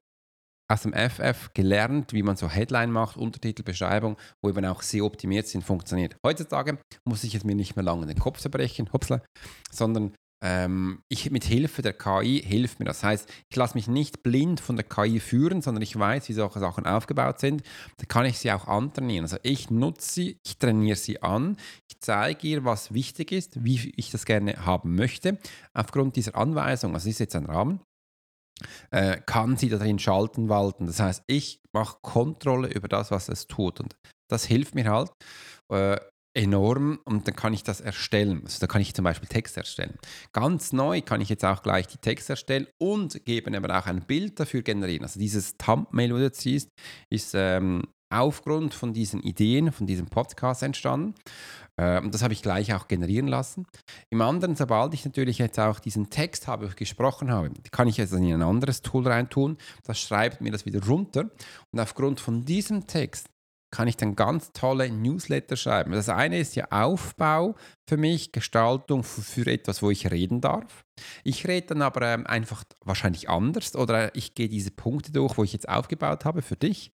aus 0.67 0.82
dem 0.82 0.93
FF 0.93 1.51
gelernt, 1.54 2.13
wie 2.13 2.23
man 2.23 2.36
so 2.36 2.49
Headline 2.49 2.91
macht, 2.91 3.17
Untertitel, 3.17 3.63
Beschreibung, 3.63 4.17
wo 4.41 4.49
eben 4.49 4.65
auch 4.65 4.82
sehr 4.82 5.06
optimiert 5.06 5.47
sind, 5.47 5.63
funktioniert. 5.63 6.15
Heutzutage 6.25 6.80
muss 7.08 7.23
ich 7.23 7.36
es 7.36 7.43
mir 7.43 7.56
nicht 7.56 7.75
mehr 7.75 7.84
lange 7.84 8.08
den 8.08 8.19
Kopf 8.19 8.39
zerbrechen, 8.39 8.89
hupsla, 8.91 9.21
sondern 9.71 10.13
ähm, 10.43 11.01
ich 11.10 11.32
mit 11.32 11.43
Hilfe 11.43 11.82
der 11.82 11.93
KI 11.93 12.41
hilft 12.45 12.80
mir. 12.80 12.86
Das 12.86 13.04
heißt, 13.04 13.32
ich 13.49 13.56
lasse 13.56 13.75
mich 13.75 13.88
nicht 13.88 14.21
blind 14.21 14.60
von 14.60 14.75
der 14.75 14.86
KI 14.86 15.19
führen, 15.19 15.62
sondern 15.62 15.82
ich 15.82 15.97
weiß, 15.97 16.28
wie 16.30 16.34
solche 16.34 16.60
Sachen 16.60 16.86
aufgebaut 16.86 17.39
sind. 17.39 17.63
Da 17.97 18.06
kann 18.06 18.25
ich 18.25 18.38
sie 18.38 18.51
auch 18.51 18.67
antrainieren. 18.67 19.23
Also 19.23 19.38
ich 19.43 19.71
nutze 19.71 20.13
sie, 20.13 20.38
ich 20.45 20.58
trainiere 20.58 20.97
sie 20.97 21.21
an, 21.23 21.58
ich 21.89 21.99
zeige 21.99 22.47
ihr, 22.47 22.65
was 22.65 22.93
wichtig 22.93 23.32
ist, 23.32 23.63
wie 23.63 23.91
ich 23.95 24.12
das 24.12 24.25
gerne 24.25 24.65
haben 24.65 24.95
möchte, 24.95 25.39
aufgrund 25.73 26.15
dieser 26.15 26.36
Anweisung. 26.36 26.93
Also 26.93 27.10
ist 27.10 27.19
jetzt 27.19 27.36
ein 27.36 27.45
Rahmen 27.45 27.80
äh, 28.91 29.18
kann 29.26 29.58
sie 29.58 29.70
darin 29.70 30.00
schalten, 30.00 30.50
walten. 30.50 30.88
Das 30.88 31.00
heißt, 31.00 31.24
ich 31.28 31.62
mache 31.74 31.98
Kontrolle 32.02 32.70
über 32.70 32.88
das, 32.88 33.12
was 33.12 33.30
es 33.30 33.48
tut. 33.48 33.80
Und 33.80 33.96
das 34.30 34.46
hilft 34.46 34.76
mir 34.76 34.89
halt 34.89 35.12
äh, 35.72 35.98
enorm 36.36 37.00
und 37.06 37.28
dann 37.28 37.36
kann 37.36 37.54
ich 37.54 37.63
das 37.63 37.80
erstellen. 37.80 38.41
Also 38.44 38.60
da 38.60 38.68
kann 38.68 38.82
ich 38.82 38.94
zum 38.94 39.04
Beispiel 39.04 39.28
Text 39.28 39.56
erstellen. 39.56 39.98
Ganz 40.34 40.74
neu 40.74 41.02
kann 41.02 41.22
ich 41.22 41.30
jetzt 41.30 41.46
auch 41.46 41.63
gleich 41.63 41.88
die 41.88 41.98
Text 41.98 42.30
erstellen 42.30 42.68
und 42.78 43.24
geben 43.26 43.56
aber 43.56 43.78
auch 43.78 43.86
ein 43.86 44.02
Bild 44.02 44.39
dafür 44.39 44.62
generieren. 44.62 45.04
Also 45.04 45.20
dieses 45.20 45.56
Thumbnail, 45.58 46.12
wo 46.12 46.18
du 46.18 46.24
jetzt 46.24 46.41
siehst, 46.41 46.70
ist 47.10 47.34
ähm, 47.36 47.84
aufgrund 48.10 48.74
von 48.74 48.94
diesen 48.94 49.22
Ideen, 49.22 49.72
von 49.72 49.88
diesem 49.88 50.08
Podcast 50.08 50.63
entstanden. 50.63 51.15
Äh, 51.78 52.00
und 52.02 52.13
das 52.13 52.24
habe 52.24 52.34
ich 52.34 52.41
gleich 52.41 52.74
auch 52.74 52.88
generieren 52.88 53.28
lassen. 53.28 53.65
Im 54.10 54.22
anderen, 54.22 54.56
sobald 54.56 54.94
ich 54.94 55.06
natürlich 55.06 55.38
jetzt 55.38 55.60
auch 55.60 55.80
diesen 55.80 56.10
Text 56.10 56.48
habe, 56.48 56.65
ich 56.65 56.76
gesprochen 56.76 57.32
habe, 57.32 57.52
kann 57.72 57.88
ich 57.88 57.98
jetzt 57.98 58.13
in 58.13 58.32
ein 58.32 58.41
anderes 58.41 58.82
Tool 58.82 59.08
reintun. 59.08 59.58
Das 59.84 60.00
schreibt 60.00 60.41
mir 60.41 60.52
das 60.52 60.65
wieder 60.65 60.86
runter. 60.86 61.30
Und 61.72 61.80
aufgrund 61.80 62.20
von 62.20 62.46
diesem 62.46 62.88
Text 62.88 63.30
kann 63.71 63.88
ich 63.88 63.97
dann 63.97 64.15
ganz 64.15 64.51
tolle 64.54 64.89
Newsletter 64.89 65.58
schreiben. 65.58 65.91
Das 65.91 66.10
eine 66.10 66.39
ist 66.39 66.56
ja 66.56 66.67
Aufbau 66.71 67.56
für 67.89 67.97
mich, 67.97 68.32
Gestaltung 68.32 69.04
für, 69.04 69.45
etwas, 69.47 69.82
wo 69.82 69.91
ich 69.91 70.10
reden 70.12 70.41
darf. 70.41 70.86
Ich 71.23 71.47
rede 71.47 71.67
dann 71.67 71.82
aber 71.82 72.01
ähm, 72.04 72.25
einfach 72.25 72.63
wahrscheinlich 72.84 73.30
anders 73.30 73.75
oder 73.75 74.15
ich 74.15 74.34
gehe 74.34 74.47
diese 74.49 74.71
Punkte 74.71 75.12
durch, 75.12 75.38
wo 75.38 75.43
ich 75.43 75.54
jetzt 75.54 75.67
aufgebaut 75.67 76.25
habe 76.25 76.41
für 76.41 76.56
dich. 76.56 76.91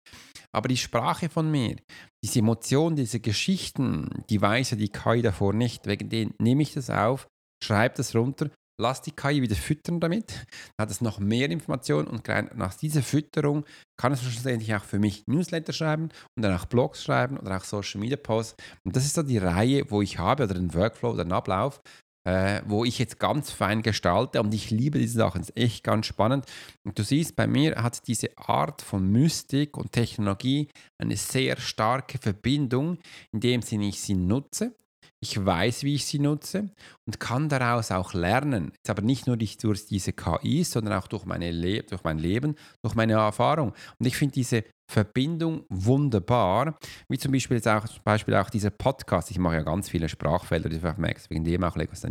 Aber 0.52 0.68
die 0.68 0.76
Sprache 0.76 1.28
von 1.28 1.50
mir, 1.50 1.76
diese 2.24 2.38
Emotionen, 2.38 2.96
diese 2.96 3.20
Geschichten, 3.20 4.24
die 4.31 4.40
weiß 4.40 4.70
ja 4.70 4.76
die 4.76 4.88
KI 4.88 5.22
davor 5.22 5.52
nicht. 5.52 5.87
Wegen 5.87 6.09
denen 6.09 6.35
nehme 6.38 6.62
ich 6.62 6.74
das 6.74 6.90
auf, 6.90 7.28
schreibe 7.62 7.96
das 7.96 8.14
runter 8.14 8.50
lass 8.78 9.02
die 9.02 9.10
KI 9.10 9.42
wieder 9.42 9.56
füttern 9.56 10.00
damit, 10.00 10.30
dann 10.76 10.84
hat 10.84 10.90
es 10.90 11.00
noch 11.00 11.18
mehr 11.18 11.50
Informationen 11.50 12.08
und 12.08 12.26
nach 12.56 12.74
dieser 12.74 13.02
Fütterung 13.02 13.64
kann 13.96 14.12
es 14.12 14.22
schlussendlich 14.22 14.74
auch 14.74 14.84
für 14.84 14.98
mich 14.98 15.26
Newsletter 15.26 15.72
schreiben 15.72 16.10
und 16.36 16.42
dann 16.42 16.56
auch 16.56 16.66
Blogs 16.66 17.02
schreiben 17.02 17.36
oder 17.36 17.56
auch 17.56 17.64
Social 17.64 18.00
Media 18.00 18.16
Posts. 18.16 18.56
Und 18.84 18.96
das 18.96 19.04
ist 19.04 19.16
so 19.16 19.22
die 19.22 19.38
Reihe, 19.38 19.90
wo 19.90 20.02
ich 20.02 20.18
habe 20.18 20.44
oder 20.44 20.54
den 20.54 20.72
Workflow 20.74 21.10
oder 21.10 21.24
den 21.24 21.32
Ablauf, 21.32 21.80
äh, 22.24 22.62
wo 22.66 22.84
ich 22.84 22.98
jetzt 22.98 23.18
ganz 23.18 23.50
fein 23.50 23.82
gestalte 23.82 24.40
und 24.40 24.54
ich 24.54 24.70
liebe 24.70 24.98
diese 24.98 25.18
Sachen. 25.18 25.40
Das 25.40 25.50
ist 25.50 25.56
echt 25.56 25.84
ganz 25.84 26.06
spannend. 26.06 26.46
Und 26.84 26.98
du 26.98 27.02
siehst, 27.02 27.34
bei 27.34 27.46
mir 27.46 27.82
hat 27.82 28.06
diese 28.06 28.36
Art 28.38 28.82
von 28.82 29.10
Mystik 29.10 29.76
und 29.76 29.92
Technologie 29.92 30.68
eine 30.98 31.16
sehr 31.16 31.56
starke 31.56 32.18
Verbindung, 32.18 32.98
indem 33.32 33.62
ich 33.62 34.00
sie 34.00 34.14
nutze 34.14 34.74
ich 35.20 35.44
weiß, 35.44 35.83
wie 35.83 35.94
ich 35.94 36.07
sie 36.07 36.18
nutze 36.18 36.70
und 37.07 37.20
kann 37.20 37.48
daraus 37.48 37.90
auch 37.90 38.14
lernen. 38.14 38.72
Jetzt 38.76 38.90
aber 38.90 39.02
nicht 39.02 39.26
nur 39.26 39.37
durch 39.37 39.57
diese 39.57 40.12
KIs, 40.12 40.70
sondern 40.70 40.94
auch 40.94 41.09
durch, 41.09 41.24
meine 41.24 41.50
durch 41.83 42.04
mein 42.04 42.18
Leben, 42.18 42.54
durch 42.83 42.94
meine 42.94 43.14
Erfahrung. 43.14 43.72
Und 43.98 44.07
ich 44.07 44.16
finde 44.16 44.35
diese 44.35 44.64
Verbindung 44.90 45.64
wunderbar, 45.68 46.78
wie 47.09 47.18
zum 47.18 47.33
Beispiel 47.33 47.57
jetzt 47.57 47.68
auch, 47.68 47.87
zum 47.87 48.02
Beispiel 48.04 48.35
auch 48.35 48.48
dieser 48.48 48.70
Podcast. 48.70 49.31
Ich 49.31 49.38
mache 49.38 49.57
ja 49.57 49.62
ganz 49.62 49.88
viele 49.88 50.09
Sprachfelder, 50.09 50.68
die 50.68 50.78
du 50.78 50.94
merkst, 50.96 51.31
wegen 51.31 51.44
dem 51.44 51.64
auch 51.64 51.76
Legos 51.76 52.04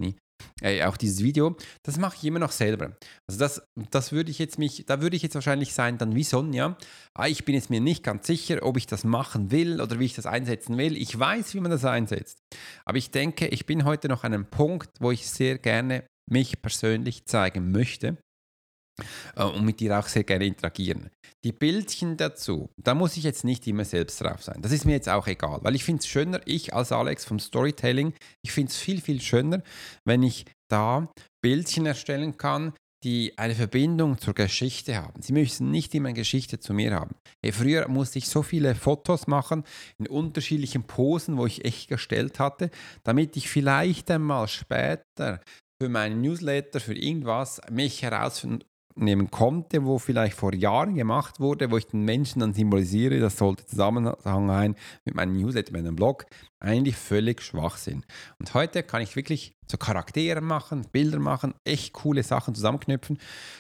nie 0.62 0.67
äh, 0.67 0.84
auch 0.84 0.97
dieses 0.97 1.23
Video, 1.23 1.56
das 1.84 1.97
mache 1.97 2.17
ich 2.17 2.23
immer 2.23 2.39
noch 2.39 2.52
selber. 2.52 2.97
Also 3.28 3.39
das, 3.39 3.62
das 3.91 4.12
würde 4.12 4.32
ich 4.32 4.39
jetzt 4.39 4.58
mich, 4.58 4.86
da 4.86 5.02
würde 5.02 5.15
ich 5.15 5.23
jetzt 5.23 5.36
wahrscheinlich 5.36 5.73
sein, 5.73 5.97
dann 5.97 6.15
wie 6.15 6.23
Sonja, 6.23 6.78
ah, 7.13 7.28
ich 7.28 7.45
bin 7.45 7.56
jetzt 7.56 7.69
mir 7.69 7.82
nicht 7.82 8.04
ganz 8.04 8.28
sicher, 8.28 8.63
ob 8.63 8.78
ich 8.78 8.88
das 8.88 9.04
machen 9.04 9.52
will 9.52 9.82
oder 9.82 10.00
wie 10.00 10.06
ich 10.06 10.15
das 10.15 10.26
einsetzen 10.26 10.78
will. 10.78 10.97
Ich 10.97 11.17
weiß, 11.17 11.54
wie 11.54 11.60
man 11.60 11.71
das 11.71 11.86
einsetzt. 11.86 12.39
Aber 12.86 12.97
ich 12.97 13.12
denke, 13.12 13.47
ich 13.47 13.65
bin 13.65 13.86
heute 13.86 14.08
noch 14.08 14.23
an 14.23 14.34
einem 14.34 14.45
Punkt, 14.45 14.89
wo 15.00 15.12
ich 15.12 15.28
sehr 15.30 15.58
gerne 15.58 16.06
mich 16.30 16.62
persönlich 16.62 17.26
zeigen 17.26 17.71
möchte 17.71 18.17
äh, 19.36 19.44
und 19.44 19.66
mit 19.66 19.80
dir 19.80 19.98
auch 19.98 20.08
sehr 20.08 20.24
gerne 20.24 20.46
interagieren. 20.46 21.10
Die 21.44 21.52
Bildchen 21.52 22.18
dazu, 22.18 22.70
da 22.78 22.94
muss 22.96 23.18
ich 23.18 23.24
jetzt 23.24 23.44
nicht 23.44 23.68
immer 23.68 23.86
selbst 23.86 24.22
drauf 24.22 24.44
sein. 24.44 24.62
Das 24.62 24.72
ist 24.72 24.86
mir 24.86 24.94
jetzt 24.94 25.10
auch 25.10 25.28
egal, 25.28 25.60
weil 25.62 25.76
ich 25.76 25.84
finde 25.84 26.02
es 26.02 26.08
schöner, 26.08 26.42
ich 26.46 26.74
als 26.74 26.92
Alex 26.92 27.26
vom 27.26 27.40
Storytelling, 27.40 28.14
ich 28.44 28.52
finde 28.52 28.72
es 28.72 28.78
viel, 28.78 29.02
viel 29.02 29.22
schöner, 29.22 29.62
wenn 30.06 30.24
ich 30.24 30.46
da 30.70 31.08
Bildchen 31.42 31.86
erstellen 31.86 32.38
kann, 32.38 32.74
die 33.04 33.38
eine 33.38 33.54
Verbindung 33.54 34.18
zur 34.18 34.34
Geschichte 34.34 34.98
haben. 34.98 35.22
Sie 35.22 35.34
müssen 35.34 35.70
nicht 35.70 35.94
immer 35.94 36.10
eine 36.10 36.18
Geschichte 36.18 36.60
zu 36.60 36.74
mir 36.74 36.94
haben. 36.94 37.16
Hey, 37.44 37.52
früher 37.52 37.88
musste 37.88 38.18
ich 38.18 38.28
so 38.28 38.42
viele 38.42 38.74
Fotos 38.74 39.28
machen 39.28 39.64
in 40.00 40.08
unterschiedlichen 40.08 40.84
Posen, 40.84 41.38
wo 41.38 41.46
ich 41.46 41.64
echt 41.64 41.90
gestellt 41.90 42.40
hatte, 42.40 42.72
damit 43.04 43.38
ich 43.38 43.50
vielleicht 43.50 44.10
einmal 44.10 44.48
später 44.48 45.42
für 45.80 45.90
meinen 45.90 46.22
Newsletter, 46.22 46.80
für 46.80 46.96
irgendwas 46.96 47.62
mich 47.70 48.02
herausfinden 48.02 48.64
nehmen 49.00 49.32
konnte, 49.32 49.86
wo 49.86 50.00
vielleicht 50.00 50.36
vor 50.36 50.54
Jahren 50.54 50.96
gemacht 50.96 51.40
wurde, 51.40 51.72
wo 51.72 51.78
ich 51.78 51.88
den 51.88 52.04
Menschen 52.04 52.40
dann 52.40 52.54
symbolisiere, 52.54 53.20
das 53.20 53.38
sollte 53.38 53.66
Zusammenhang 53.66 54.50
ein 54.50 54.76
mit 55.06 55.16
meinem 55.16 55.38
Newsletter, 55.38 55.74
meinem 55.74 55.96
Blog. 55.96 56.26
Eigentlich 56.60 56.96
völlig 56.96 57.41
Schwachsinn. 57.41 58.04
Und 58.39 58.54
heute 58.54 58.84
kann 58.84 59.02
ich 59.02 59.15
wirklich 59.15 59.56
so 59.70 59.78
Charaktere 59.78 60.41
machen, 60.41 60.88
Bilder 60.91 61.20
machen, 61.20 61.54
echt 61.65 61.93
coole 61.93 62.24
Sachen 62.24 62.56
zusammenknüpfen. 62.56 63.20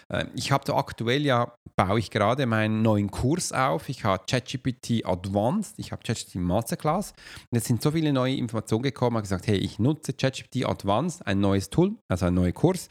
Ähm, 0.09 0.29
ich 0.35 0.51
habe 0.51 0.63
da 0.65 0.75
aktuell 0.75 1.25
ja, 1.25 1.53
baue 1.75 1.99
ich 1.99 2.11
gerade 2.11 2.45
meinen 2.45 2.81
neuen 2.81 3.11
Kurs 3.11 3.51
auf. 3.51 3.89
Ich 3.89 4.03
habe 4.03 4.23
ChatGPT 4.29 5.05
Advanced, 5.05 5.77
ich 5.77 5.91
habe 5.91 6.01
ChatGPT 6.03 6.35
Masterclass. 6.35 7.11
Und 7.11 7.55
jetzt 7.55 7.67
sind 7.67 7.81
so 7.81 7.91
viele 7.91 8.13
neue 8.13 8.35
Informationen 8.35 8.83
gekommen, 8.83 9.15
ich 9.15 9.17
habe 9.17 9.23
gesagt, 9.23 9.47
hey, 9.47 9.57
ich 9.57 9.79
nutze 9.79 10.13
ChatGPT 10.13 10.65
Advanced, 10.65 11.25
ein 11.27 11.39
neues 11.39 11.69
Tool, 11.69 11.95
also 12.07 12.25
ein 12.27 12.33
neuer 12.33 12.53
Kurs. 12.53 12.87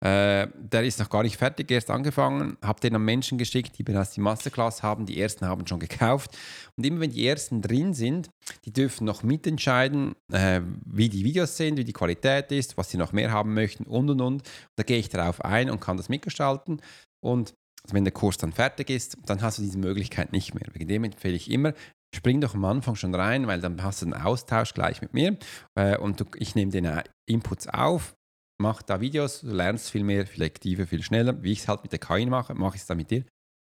Äh, 0.00 0.48
der 0.58 0.84
ist 0.84 0.98
noch 0.98 1.08
gar 1.08 1.22
nicht 1.22 1.36
fertig, 1.36 1.70
erst 1.70 1.90
angefangen, 1.90 2.58
habe 2.62 2.80
den 2.80 2.94
an 2.94 3.02
Menschen 3.02 3.38
geschickt, 3.38 3.78
die 3.78 3.82
bereits 3.82 4.10
die 4.10 4.20
Masterclass 4.20 4.82
haben. 4.82 5.06
Die 5.06 5.20
ersten 5.20 5.46
haben 5.46 5.66
schon 5.66 5.80
gekauft. 5.80 6.36
Und 6.76 6.84
immer 6.84 7.00
wenn 7.00 7.10
die 7.10 7.26
ersten 7.26 7.62
drin 7.62 7.94
sind, 7.94 8.28
die 8.64 8.72
dürfen 8.72 9.04
noch 9.04 9.22
mitentscheiden, 9.22 10.14
äh, 10.32 10.60
wie 10.84 11.08
die 11.08 11.24
Videos 11.24 11.56
sind, 11.56 11.76
wie 11.76 11.84
die 11.84 11.92
Qualität 11.92 12.52
ist, 12.52 12.76
was 12.76 12.90
sie 12.90 12.96
noch 12.96 13.12
mehr 13.12 13.32
haben 13.32 13.54
möchten 13.54 13.84
und 13.84 14.10
und 14.10 14.20
und. 14.20 14.42
Da 14.76 14.82
gehe 14.82 14.98
ich 14.98 15.08
darauf 15.08 15.44
ein 15.44 15.70
und 15.70 15.80
kann 15.80 15.96
das 15.96 16.08
mitgestalten. 16.08 16.80
Und 17.20 17.54
also 17.84 17.94
wenn 17.94 18.04
der 18.04 18.12
Kurs 18.12 18.36
dann 18.36 18.52
fertig 18.52 18.90
ist, 18.90 19.16
dann 19.26 19.42
hast 19.42 19.58
du 19.58 19.62
diese 19.62 19.78
Möglichkeit 19.78 20.32
nicht 20.32 20.54
mehr. 20.54 20.66
Wegen 20.72 20.88
dem 20.88 21.04
empfehle 21.04 21.36
ich 21.36 21.50
immer, 21.50 21.72
spring 22.14 22.40
doch 22.40 22.54
am 22.54 22.64
Anfang 22.64 22.96
schon 22.96 23.14
rein, 23.14 23.46
weil 23.46 23.60
dann 23.60 23.82
hast 23.82 24.02
du 24.02 24.06
einen 24.06 24.14
Austausch 24.14 24.74
gleich 24.74 25.02
mit 25.02 25.14
mir 25.14 25.36
äh, 25.74 25.96
und 25.96 26.20
du, 26.20 26.24
ich 26.36 26.54
nehme 26.54 26.72
den 26.72 26.84
äh, 26.84 27.04
Inputs 27.28 27.68
auf, 27.68 28.16
mach 28.60 28.82
da 28.82 29.00
Videos, 29.00 29.40
du 29.40 29.52
lernst 29.52 29.90
viel 29.90 30.04
mehr, 30.04 30.26
viel 30.26 30.44
aktiver, 30.44 30.86
viel 30.86 31.02
schneller. 31.02 31.42
Wie 31.42 31.52
ich 31.52 31.60
es 31.60 31.68
halt 31.68 31.82
mit 31.82 31.92
der 31.92 31.98
KI 31.98 32.26
mache, 32.26 32.54
mache 32.54 32.76
ich 32.76 32.82
es 32.82 32.86
dann 32.86 32.96
mit 32.96 33.10
dir. 33.10 33.24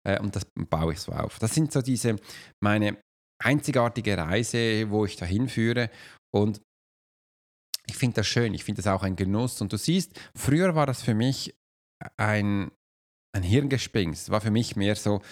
Äh, 0.07 0.21
und 0.21 0.37
das 0.37 0.47
baue 0.55 0.93
ich 0.93 1.01
so 1.01 1.13
auf. 1.13 1.39
Das 1.39 1.55
sind 1.55 1.73
so 1.73 1.83
diese, 1.83 2.17
meine 2.61 2.97
einzigartige 3.39 4.17
Reise, 4.19 4.91
wo 4.91 5.05
ich 5.05 5.17
dahin 5.17 5.49
führe. 5.49 5.91
Und 6.35 6.61
ich 7.87 7.97
finde 7.97 8.17
das 8.17 8.27
schön, 8.27 8.55
ich 8.55 8.65
finde 8.65 8.83
das 8.83 8.93
auch 8.93 9.03
ein 9.03 9.17
Genuss. 9.17 9.61
Und 9.61 9.73
du 9.73 9.79
siehst, 9.79 10.19
früher 10.37 10.75
war 10.75 10.87
das 10.87 11.03
für 11.03 11.15
mich 11.15 11.55
ein, 12.17 12.71
ein 13.35 13.43
Hirngespinst. 13.43 14.31
War 14.31 14.41
für 14.41 14.51
mich 14.51 14.77
mehr 14.77 14.95
so, 14.95 15.23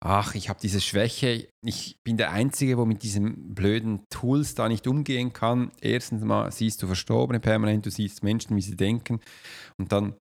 ach, 0.00 0.34
ich 0.34 0.48
habe 0.48 0.60
diese 0.60 0.80
Schwäche, 0.80 1.48
ich 1.64 1.96
bin 2.04 2.16
der 2.16 2.30
Einzige, 2.30 2.78
wo 2.78 2.84
mit 2.84 3.02
diesen 3.02 3.54
blöden 3.54 4.04
Tools 4.10 4.54
da 4.54 4.68
nicht 4.68 4.86
umgehen 4.86 5.32
kann. 5.32 5.72
Erstens 5.80 6.22
mal 6.22 6.52
siehst 6.52 6.82
du 6.82 6.86
Verstorbene 6.86 7.40
permanent, 7.40 7.86
du 7.86 7.90
siehst 7.90 8.22
Menschen, 8.22 8.56
wie 8.56 8.62
sie 8.62 8.76
denken 8.76 9.20
und 9.78 9.90
dann 9.90 10.14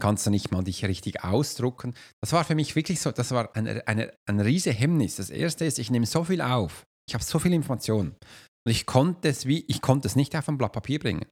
kannst 0.00 0.26
du 0.26 0.30
nicht 0.30 0.50
mal 0.52 0.64
dich 0.64 0.84
richtig 0.84 1.24
ausdrucken. 1.24 1.94
Das 2.22 2.32
war 2.32 2.44
für 2.44 2.54
mich 2.54 2.76
wirklich 2.76 3.00
so, 3.00 3.10
das 3.10 3.30
war 3.32 3.54
eine, 3.56 3.86
eine, 3.86 4.12
ein 4.26 4.40
riese 4.40 4.70
Hemmnis. 4.70 5.16
Das 5.16 5.30
erste 5.30 5.64
ist, 5.64 5.78
ich 5.78 5.90
nehme 5.90 6.06
so 6.06 6.24
viel 6.24 6.40
auf, 6.40 6.84
ich 7.08 7.14
habe 7.14 7.24
so 7.24 7.38
viel 7.38 7.52
Information. 7.52 8.14
Und 8.68 8.72
ich 8.72 8.84
konnte 8.84 9.28
es 9.28 9.46
wie, 9.46 9.64
ich 9.66 9.80
konnte 9.80 10.08
es 10.08 10.14
nicht 10.14 10.36
auf 10.36 10.46
ein 10.46 10.58
Blatt 10.58 10.72
Papier 10.72 10.98
bringen. 10.98 11.24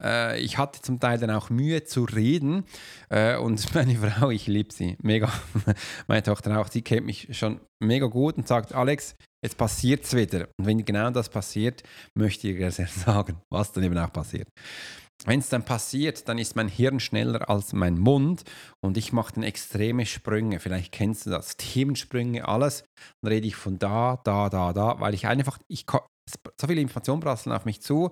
Äh, 0.00 0.38
ich 0.40 0.58
hatte 0.58 0.80
zum 0.80 1.00
Teil 1.00 1.18
dann 1.18 1.30
auch 1.30 1.50
Mühe 1.50 1.82
zu 1.82 2.04
reden. 2.04 2.64
Äh, 3.08 3.36
und 3.36 3.74
meine 3.74 3.96
Frau, 3.96 4.30
ich 4.30 4.46
liebe 4.46 4.72
sie, 4.72 4.96
mega. 5.02 5.32
meine 6.06 6.22
Tochter 6.22 6.60
auch, 6.60 6.68
sie 6.68 6.82
kennt 6.82 7.06
mich 7.06 7.36
schon 7.36 7.60
mega 7.82 8.06
gut 8.06 8.36
und 8.36 8.46
sagt, 8.46 8.74
Alex, 8.74 9.16
jetzt 9.42 9.58
passiert 9.58 10.04
es 10.04 10.14
wieder. 10.14 10.48
Und 10.58 10.66
wenn 10.66 10.84
genau 10.84 11.10
das 11.10 11.28
passiert, 11.28 11.82
möchte 12.16 12.48
ich 12.48 12.74
sehr 12.74 12.86
sagen, 13.04 13.40
was 13.52 13.72
dann 13.72 13.82
eben 13.82 13.98
auch 13.98 14.12
passiert. 14.12 14.48
Wenn 15.24 15.40
es 15.40 15.48
dann 15.48 15.64
passiert, 15.64 16.28
dann 16.28 16.38
ist 16.38 16.56
mein 16.56 16.68
Hirn 16.68 17.00
schneller 17.00 17.48
als 17.48 17.72
mein 17.72 17.98
Mund 17.98 18.44
und 18.84 18.96
ich 18.96 19.12
mache 19.12 19.34
dann 19.34 19.42
extreme 19.42 20.04
Sprünge. 20.06 20.60
Vielleicht 20.60 20.92
kennst 20.92 21.26
du 21.26 21.30
das, 21.30 21.56
Themensprünge, 21.56 22.46
alles. 22.46 22.84
Dann 23.22 23.32
rede 23.32 23.46
ich 23.46 23.56
von 23.56 23.78
da, 23.78 24.20
da, 24.24 24.50
da, 24.50 24.72
da, 24.72 25.00
weil 25.00 25.14
ich 25.14 25.26
einfach, 25.26 25.58
ich, 25.68 25.86
so 25.90 26.66
viele 26.66 26.80
Informationen 26.80 27.20
prasseln 27.20 27.54
auf 27.54 27.64
mich 27.64 27.80
zu 27.80 28.10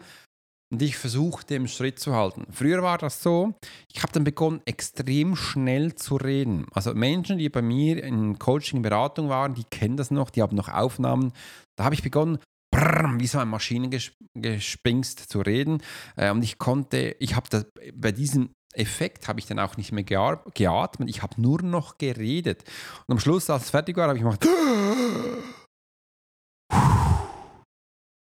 und 0.73 0.81
ich 0.81 0.97
versuche 0.97 1.45
dem 1.45 1.69
Schritt 1.69 1.99
zu 1.99 2.15
halten. 2.15 2.47
Früher 2.51 2.83
war 2.83 2.97
das 2.97 3.23
so, 3.23 3.55
ich 3.93 4.03
habe 4.03 4.13
dann 4.13 4.25
begonnen, 4.25 4.63
extrem 4.65 5.37
schnell 5.37 5.95
zu 5.95 6.17
reden. 6.17 6.67
Also 6.73 6.95
Menschen, 6.95 7.37
die 7.37 7.51
bei 7.51 7.61
mir 7.61 8.03
in 8.03 8.39
Coaching, 8.39 8.81
Beratung 8.81 9.29
waren, 9.29 9.53
die 9.53 9.65
kennen 9.65 9.99
das 9.99 10.11
noch, 10.11 10.31
die 10.31 10.41
haben 10.41 10.57
noch 10.57 10.71
Aufnahmen. 10.71 11.33
Da 11.77 11.85
habe 11.85 11.95
ich 11.95 12.03
begonnen, 12.03 12.39
wie 12.73 13.27
so 13.27 13.39
ein 13.39 13.49
Maschinengespingst 13.49 15.31
zu 15.31 15.41
reden. 15.41 15.83
Äh, 16.17 16.31
und 16.31 16.43
ich 16.43 16.59
konnte, 16.59 17.17
ich 17.19 17.37
habe 17.37 17.67
bei 17.95 18.13
diesem 18.13 18.51
Effekt 18.75 19.29
habe 19.29 19.39
ich 19.39 19.47
dann 19.47 19.59
auch 19.59 19.77
nicht 19.77 19.93
mehr 19.93 20.05
geatmet, 20.05 21.11
ich 21.11 21.23
habe 21.23 21.41
nur 21.41 21.63
noch 21.63 21.99
geredet. 21.99 22.65
Und 23.07 23.13
am 23.13 23.21
Schluss, 23.21 23.51
als 23.51 23.65
es 23.65 23.71
fertig 23.71 23.97
war, 23.97 24.09
habe 24.09 24.17
ich 24.17 24.23
gemacht. 24.25 24.47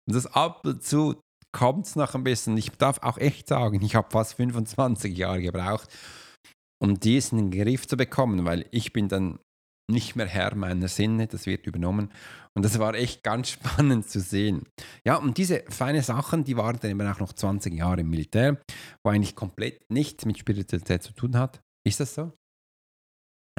Und 0.05 0.17
das 0.17 0.27
ab 0.27 0.67
und 0.67 0.83
zu 0.83 1.21
kommt 1.53 1.87
es 1.87 1.95
noch 1.95 2.17
ein 2.17 2.25
bisschen. 2.25 2.57
Ich 2.57 2.71
darf 2.73 2.99
auch 3.03 3.19
echt 3.19 3.47
sagen, 3.47 3.81
ich 3.83 3.95
habe 3.95 4.11
fast 4.11 4.35
25 4.35 5.17
Jahre 5.17 5.41
gebraucht, 5.41 5.89
um 6.83 6.99
diesen 6.99 7.39
in 7.39 7.51
den 7.53 7.63
Griff 7.63 7.87
zu 7.87 7.97
bekommen, 7.97 8.45
weil 8.45 8.67
ich 8.73 8.93
bin 8.93 9.07
dann 9.09 9.39
nicht 9.91 10.17
mehr 10.17 10.27
Herr 10.27 10.55
meiner 10.55 10.89
Sinne, 10.89 11.27
das 11.27 11.47
wird 11.47 11.67
übernommen. 11.67 12.11
Und 12.55 12.65
das 12.65 12.79
war 12.79 12.95
echt 12.95 13.23
ganz 13.23 13.49
spannend 13.51 14.09
zu 14.09 14.21
sehen. 14.21 14.65
Ja, 15.05 15.17
und 15.17 15.39
diese 15.39 15.65
feinen 15.69 16.03
Sachen, 16.03 16.45
die 16.45 16.57
waren 16.57 16.79
dann 16.81 16.91
eben 16.91 17.07
auch 17.07 17.21
noch 17.21 17.33
20 17.33 17.75
Jahre 17.75 18.01
im 18.01 18.11
Militär, 18.11 18.59
wo 19.03 19.11
eigentlich 19.11 19.35
komplett 19.35 19.91
nichts 19.91 20.25
mit 20.25 20.39
Spiritualität 20.39 21.03
zu 21.03 21.13
tun 21.13 21.37
hat. 21.37 21.63
Ist 21.85 22.01
das 22.01 22.15
so? 22.15 22.33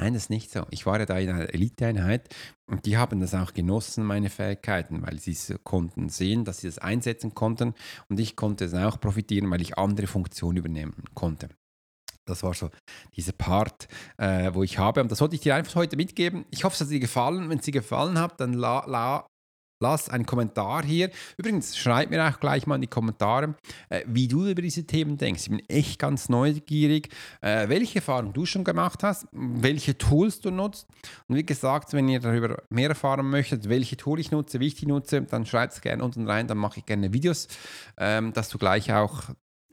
Nein, 0.00 0.14
das 0.14 0.24
ist 0.24 0.30
nicht 0.30 0.50
so. 0.50 0.66
Ich 0.70 0.86
war 0.86 0.98
ja 0.98 1.06
da 1.06 1.18
in 1.18 1.30
einer 1.30 1.54
Eliteeinheit 1.54 2.34
und 2.66 2.84
die 2.84 2.96
haben 2.96 3.20
das 3.20 3.32
auch 3.32 3.54
genossen, 3.54 4.04
meine 4.04 4.28
Fähigkeiten, 4.28 5.02
weil 5.02 5.20
sie 5.20 5.32
es 5.32 5.54
konnten 5.62 6.08
sehen, 6.08 6.44
dass 6.44 6.58
sie 6.58 6.66
das 6.66 6.78
einsetzen 6.78 7.34
konnten 7.34 7.74
und 8.08 8.18
ich 8.18 8.34
konnte 8.34 8.64
es 8.64 8.74
auch 8.74 8.98
profitieren, 8.98 9.48
weil 9.50 9.62
ich 9.62 9.78
andere 9.78 10.08
Funktionen 10.08 10.56
übernehmen 10.56 11.04
konnte. 11.14 11.48
Das 12.26 12.42
war 12.42 12.54
so 12.54 12.70
dieser 13.16 13.32
Part, 13.32 13.88
äh, 14.16 14.50
wo 14.54 14.62
ich 14.62 14.78
habe. 14.78 15.00
Und 15.00 15.10
das 15.10 15.20
wollte 15.20 15.34
ich 15.34 15.42
dir 15.42 15.54
einfach 15.54 15.74
heute 15.74 15.96
mitgeben. 15.96 16.44
Ich 16.50 16.64
hoffe, 16.64 16.74
es 16.74 16.80
hat 16.80 16.90
dir 16.90 17.00
gefallen. 17.00 17.50
Wenn 17.50 17.58
es 17.58 17.64
dir 17.64 17.72
gefallen 17.72 18.18
hat, 18.18 18.40
dann 18.40 18.54
la, 18.54 18.84
la, 18.86 19.26
lass 19.80 20.08
einen 20.08 20.24
Kommentar 20.24 20.84
hier. 20.84 21.10
Übrigens, 21.36 21.76
schreib 21.76 22.08
mir 22.10 22.26
auch 22.26 22.40
gleich 22.40 22.66
mal 22.66 22.76
in 22.76 22.80
die 22.80 22.86
Kommentare, 22.86 23.54
äh, 23.90 24.02
wie 24.06 24.28
du 24.28 24.46
über 24.46 24.62
diese 24.62 24.86
Themen 24.86 25.18
denkst. 25.18 25.42
Ich 25.42 25.50
bin 25.50 25.62
echt 25.68 25.98
ganz 25.98 26.30
neugierig, 26.30 27.10
äh, 27.42 27.68
welche 27.68 27.96
Erfahrungen 27.96 28.32
du 28.32 28.46
schon 28.46 28.64
gemacht 28.64 29.02
hast, 29.02 29.26
welche 29.32 29.98
Tools 29.98 30.40
du 30.40 30.50
nutzt. 30.50 30.86
Und 31.28 31.36
wie 31.36 31.44
gesagt, 31.44 31.92
wenn 31.92 32.08
ihr 32.08 32.20
darüber 32.20 32.62
mehr 32.70 32.88
erfahren 32.88 33.28
möchtet, 33.28 33.68
welche 33.68 33.96
Tools 33.98 34.22
ich 34.22 34.30
nutze, 34.30 34.60
wie 34.60 34.68
ich 34.68 34.74
die 34.76 34.86
nutze, 34.86 35.22
dann 35.22 35.44
schreibt 35.44 35.74
es 35.74 35.80
gerne 35.82 36.02
unten 36.02 36.26
rein, 36.26 36.46
dann 36.46 36.58
mache 36.58 36.78
ich 36.78 36.86
gerne 36.86 37.12
Videos, 37.12 37.48
ähm, 37.98 38.32
dass 38.32 38.48
du 38.48 38.56
gleich 38.56 38.92
auch 38.92 39.24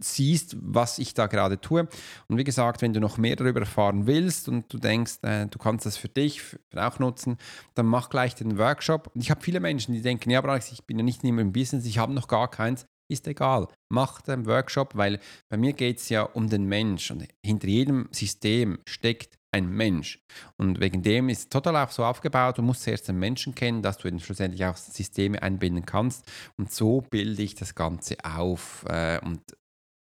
siehst, 0.02 0.58
was 0.60 1.00
ich 1.00 1.14
da 1.14 1.28
gerade 1.28 1.60
tue. 1.60 1.88
Und 2.28 2.38
wie 2.38 2.44
gesagt, 2.44 2.82
wenn 2.82 2.94
du 2.94 3.00
noch 3.00 3.18
mehr 3.18 3.36
darüber 3.36 3.62
erfahren 3.62 4.08
willst 4.08 4.50
und 4.50 4.72
du 4.72 4.78
denkst, 4.78 5.20
äh, 5.24 5.48
du 5.48 5.60
kannst 5.60 5.86
das 5.86 5.98
für 5.98 6.10
dich 6.10 6.42
auch 6.76 7.00
nutzen, 7.00 7.38
dann 7.76 7.86
mach 7.86 8.10
gleich 8.10 8.36
den 8.36 8.58
Workshop. 8.58 9.12
Und 9.14 9.22
ich 9.22 9.32
habe 9.32 9.42
viele 9.42 9.60
Menschen, 9.60 9.94
die 9.94 10.02
denken, 10.02 10.30
ja, 10.30 10.40
aber 10.40 10.50
Alex, 10.50 10.72
ich 10.72 10.86
bin 10.86 10.98
ja 10.98 11.04
nicht 11.04 11.24
mehr 11.24 11.38
im 11.40 11.54
Business, 11.54 11.86
ich 11.86 11.98
habe 11.98 12.14
noch 12.14 12.28
gar 12.28 12.50
keins. 12.50 12.86
Ist 13.10 13.28
egal, 13.28 13.68
mach 13.90 14.22
den 14.22 14.46
Workshop, 14.46 14.96
weil 14.96 15.20
bei 15.50 15.58
mir 15.58 15.74
geht 15.74 15.98
es 15.98 16.08
ja 16.08 16.22
um 16.22 16.50
den 16.50 16.64
Mensch 16.64 17.12
und 17.12 17.28
hinter 17.46 17.68
jedem 17.68 18.08
System 18.12 18.80
steckt 18.88 19.38
ein 19.52 19.70
Mensch. 19.70 20.20
Und 20.58 20.80
wegen 20.80 21.04
dem 21.04 21.30
ist 21.30 21.52
total 21.52 21.76
auch 21.76 21.92
so 21.92 22.06
aufgebaut, 22.06 22.58
du 22.58 22.62
musst 22.62 22.84
zuerst 22.84 23.08
den 23.08 23.20
Menschen 23.20 23.54
kennen, 23.54 23.82
dass 23.82 23.98
du 23.98 24.10
dann 24.10 24.20
schlussendlich 24.20 24.66
auch 24.66 24.78
Systeme 24.78 25.42
einbinden 25.42 25.86
kannst. 25.86 26.26
Und 26.58 26.72
so 26.72 27.02
bilde 27.02 27.44
ich 27.44 27.56
das 27.56 27.76
Ganze 27.76 28.16
auf. 28.24 28.86
Äh, 28.88 29.20
und 29.24 29.42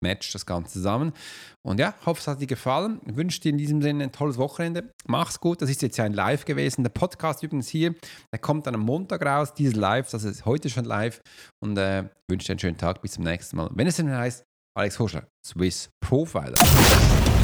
matcht 0.02 0.36
das 0.36 0.46
Ganze 0.46 0.74
zusammen. 0.74 1.14
Und 1.62 1.80
ja, 1.80 1.94
hoffe, 2.06 2.20
es 2.20 2.28
hat 2.28 2.42
dir 2.42 2.48
gefallen. 2.48 3.00
Ich 3.06 3.16
wünsche 3.16 3.40
dir 3.40 3.50
in 3.50 3.58
diesem 3.58 3.82
Sinne 3.82 4.06
ein 4.06 4.12
tolles 4.12 4.38
Wochenende. 4.38 4.92
Mach's 5.06 5.40
gut. 5.40 5.62
Das 5.62 5.70
ist 5.70 5.82
jetzt 5.82 5.98
ja 5.98 6.06
ein 6.06 6.14
Live 6.14 6.46
gewesen. 6.46 6.84
Der 6.84 6.90
Podcast 6.90 7.44
übrigens 7.44 7.70
hier, 7.70 7.94
der 8.32 8.40
kommt 8.40 8.68
dann 8.68 8.76
am 8.76 8.82
Montag 8.82 9.26
raus. 9.26 9.54
Dieses 9.54 9.76
Live, 9.76 10.10
das 10.10 10.24
ist 10.24 10.46
heute 10.46 10.70
schon 10.70 10.86
live. 10.86 11.22
Und 11.60 11.78
äh, 11.78 12.06
wünsche 12.28 12.48
dir 12.48 12.54
einen 12.54 12.60
schönen 12.60 12.78
Tag. 12.78 13.02
Bis 13.02 13.14
zum 13.14 13.24
nächsten 13.24 13.56
Mal. 13.58 13.70
Wenn 13.74 13.88
es 13.88 13.98
denn 13.98 14.12
heißt, 14.12 14.44
Alex 14.74 15.00
Horschler, 15.00 15.28
Swiss 15.46 15.90
Profiler. 16.00 16.56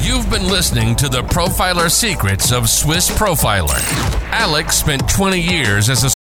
You've 0.02 0.30
been 0.30 0.48
listening 0.48 0.96
to 0.96 1.08
the 1.08 1.22
Profiler 1.22 1.90
Secrets 1.90 2.52
of 2.52 2.68
Swiss 2.68 3.10
Profiler. 3.10 3.78
Alex 4.32 4.80
spent 4.80 5.08
20 5.08 5.38
years 5.38 5.90
as 5.90 6.04
a 6.04 6.17